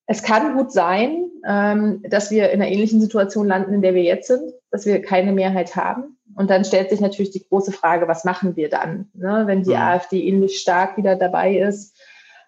[0.06, 4.02] Es kann gut sein, ähm, dass wir in einer ähnlichen Situation landen, in der wir
[4.02, 6.16] jetzt sind, dass wir keine Mehrheit haben.
[6.36, 9.42] Und dann stellt sich natürlich die große Frage, was machen wir dann, ne?
[9.46, 9.78] wenn die ja.
[9.78, 9.86] Mhm.
[9.86, 11.96] AfD ähnlich stark wieder dabei ist?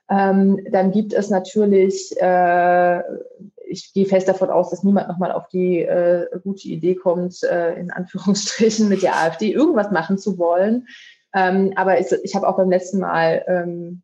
[0.08, 3.02] Ähm, dann gibt es natürlich, äh,
[3.72, 7.74] ich gehe fest davon aus, dass niemand nochmal auf die äh, gute Idee kommt, äh,
[7.74, 10.86] in Anführungsstrichen mit der AfD irgendwas machen zu wollen.
[11.34, 14.02] Ähm, aber ich, ich habe auch beim letzten Mal ähm,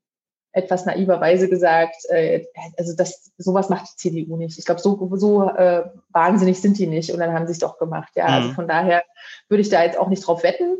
[0.52, 2.44] etwas naiverweise gesagt, äh,
[2.76, 4.58] also das, sowas macht die CDU nicht.
[4.58, 7.78] Ich glaube, so, so äh, wahnsinnig sind die nicht und dann haben sie es doch
[7.78, 8.12] gemacht.
[8.16, 8.42] Ja, also mhm.
[8.44, 9.04] also von daher
[9.48, 10.78] würde ich da jetzt auch nicht drauf wetten.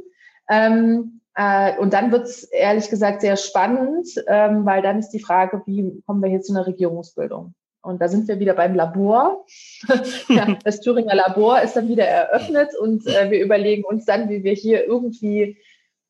[0.49, 5.21] Ähm, äh, und dann wird es ehrlich gesagt sehr spannend, ähm, weil dann ist die
[5.21, 7.55] Frage, wie kommen wir hier zu einer Regierungsbildung?
[7.83, 9.45] Und da sind wir wieder beim Labor.
[10.29, 14.43] ja, das Thüringer Labor ist dann wieder eröffnet und äh, wir überlegen uns dann, wie
[14.43, 15.59] wir hier irgendwie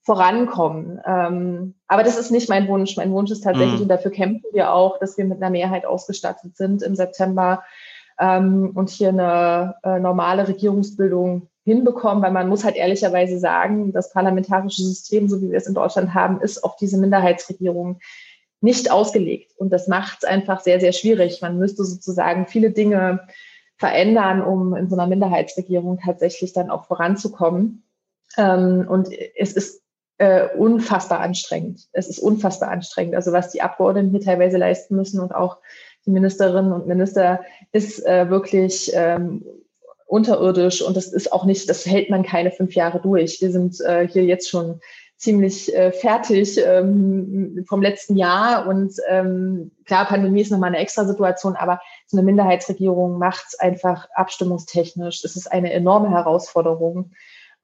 [0.03, 1.01] vorankommen.
[1.07, 2.97] Ähm, aber das ist nicht mein Wunsch.
[2.97, 3.83] Mein Wunsch ist tatsächlich, mhm.
[3.83, 7.63] und dafür kämpfen wir auch, dass wir mit einer Mehrheit ausgestattet sind im September
[8.19, 14.11] ähm, und hier eine äh, normale Regierungsbildung hinbekommen, weil man muss halt ehrlicherweise sagen, das
[14.11, 17.99] parlamentarische System, so wie wir es in Deutschland haben, ist auf diese Minderheitsregierung
[18.61, 19.53] nicht ausgelegt.
[19.57, 21.41] Und das macht es einfach sehr, sehr schwierig.
[21.43, 23.27] Man müsste sozusagen viele Dinge
[23.77, 27.85] verändern, um in so einer Minderheitsregierung tatsächlich dann auch voranzukommen.
[28.37, 29.83] Ähm, und es ist
[30.19, 31.87] äh, unfassbar anstrengend.
[31.93, 33.15] Es ist unfassbar anstrengend.
[33.15, 35.59] Also was die Abgeordneten hier teilweise leisten müssen und auch
[36.07, 37.41] die Ministerinnen und Minister
[37.71, 39.45] ist äh, wirklich ähm,
[40.07, 43.41] unterirdisch und das ist auch nicht, das hält man keine fünf Jahre durch.
[43.41, 44.81] Wir sind äh, hier jetzt schon
[45.19, 51.05] ziemlich äh, fertig ähm, vom letzten Jahr und ähm, klar, Pandemie ist nochmal eine extra
[51.05, 55.25] Situation, aber so eine Minderheitsregierung macht es einfach abstimmungstechnisch.
[55.25, 57.11] Es ist eine enorme Herausforderung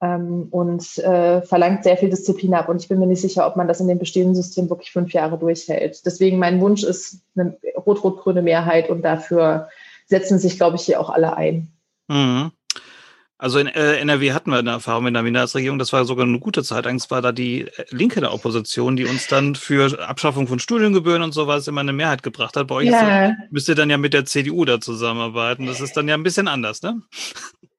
[0.02, 2.68] ähm, und äh, verlangt sehr viel Disziplin ab.
[2.68, 5.12] Und ich bin mir nicht sicher, ob man das in dem bestehenden System wirklich fünf
[5.12, 6.04] Jahre durchhält.
[6.04, 9.68] Deswegen mein Wunsch ist eine rot-rot-grüne Mehrheit und dafür
[10.06, 11.68] setzen sich, glaube ich, hier auch alle ein.
[12.08, 12.50] Mhm.
[13.36, 15.78] Also in äh, NRW hatten wir eine Erfahrung mit der Minderheitsregierung.
[15.78, 16.86] Das war sogar eine gute Zeit.
[16.86, 21.22] Eigentlich war da die äh, Linke der Opposition, die uns dann für Abschaffung von Studiengebühren
[21.22, 22.68] und sowas immer eine Mehrheit gebracht hat.
[22.68, 23.32] Bei euch ja.
[23.50, 25.66] müsst ihr dann ja mit der CDU da zusammenarbeiten.
[25.66, 27.02] Das ist dann ja ein bisschen anders, ne?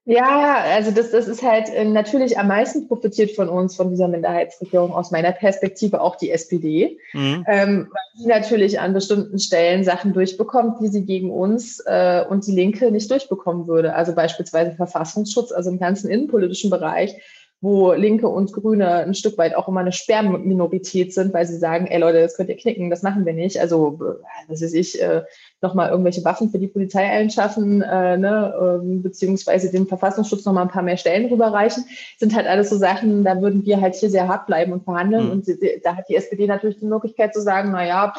[0.08, 4.08] Ja, also das, das ist halt äh, natürlich am meisten profitiert von uns, von dieser
[4.08, 7.44] Minderheitsregierung aus meiner Perspektive auch die SPD, mhm.
[7.48, 12.46] ähm, weil sie natürlich an bestimmten Stellen Sachen durchbekommt, die sie gegen uns äh, und
[12.46, 13.96] die Linke nicht durchbekommen würde.
[13.96, 17.16] Also beispielsweise Verfassungsschutz, also im ganzen innenpolitischen Bereich
[17.62, 21.88] wo Linke und Grüne ein Stück weit auch immer eine Sperrminorität sind, weil sie sagen,
[21.88, 23.60] ey Leute, das könnt ihr knicken, das machen wir nicht.
[23.60, 24.00] Also,
[24.48, 25.24] was weiß ich, äh,
[25.62, 30.72] nochmal irgendwelche Waffen für die Polizei einschaffen, äh, ne, äh, beziehungsweise dem Verfassungsschutz nochmal ein
[30.72, 31.86] paar mehr Stellen rüberreichen,
[32.18, 35.26] sind halt alles so Sachen, da würden wir halt hier sehr hart bleiben und verhandeln.
[35.26, 35.32] Mhm.
[35.32, 35.48] Und
[35.84, 38.14] da hat die SPD natürlich die Möglichkeit zu sagen, na ja,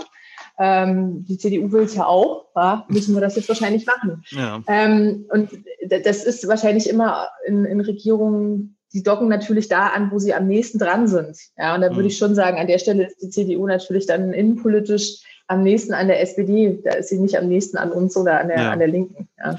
[0.59, 4.25] ähm, die CDU will es ja auch, ja, müssen wir das jetzt wahrscheinlich machen.
[4.31, 4.63] Ja.
[4.67, 5.51] Ähm, und
[5.89, 10.47] das ist wahrscheinlich immer in, in Regierungen die docken natürlich da an, wo sie am
[10.47, 11.37] nächsten dran sind.
[11.59, 12.09] Ja, und da würde mhm.
[12.09, 16.09] ich schon sagen, an der Stelle ist die CDU natürlich dann innenpolitisch am nächsten an
[16.09, 16.81] der SPD.
[16.85, 18.73] Da ist sie nicht am nächsten an uns oder an der, ja.
[18.73, 19.29] an der Linken.
[19.39, 19.57] Ja.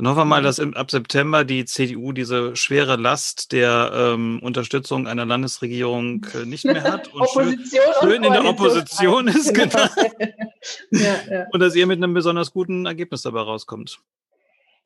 [0.00, 4.40] Dann hoffen wir mal, dass im, ab September die CDU diese schwere Last der ähm,
[4.42, 7.60] Unterstützung einer Landesregierung äh, nicht mehr hat und schön,
[8.00, 9.52] schön in der Opposition ist.
[9.52, 9.78] Genau.
[10.90, 11.46] ja, ja.
[11.52, 14.00] Und dass ihr mit einem besonders guten Ergebnis dabei rauskommt.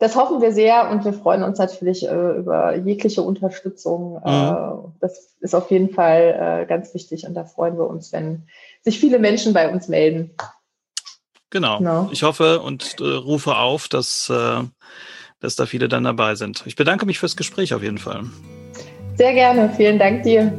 [0.04, 4.20] Das hoffen wir sehr und wir freuen uns natürlich äh, über jegliche Unterstützung.
[4.22, 4.30] Mhm.
[4.30, 8.42] Äh, das ist auf jeden Fall äh, ganz wichtig und da freuen wir uns, wenn
[8.82, 10.32] sich viele Menschen bei uns melden.
[11.48, 11.78] Genau.
[11.78, 12.10] genau.
[12.12, 14.30] Ich hoffe und äh, rufe auf, dass,
[15.40, 16.64] dass da viele dann dabei sind.
[16.66, 18.24] Ich bedanke mich fürs Gespräch auf jeden Fall.
[19.16, 19.72] Sehr gerne.
[19.74, 20.52] Vielen Dank dir.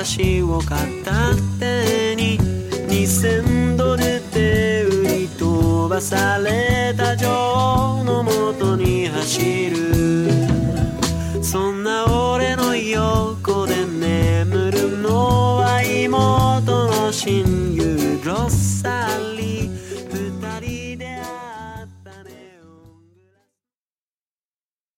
[0.00, 2.38] を片手に
[2.88, 10.30] 2000ドルで売り飛ばされた女王のもとに走る。
[11.42, 19.39] そんな俺の横で眠るのは妹の親友ロッサレ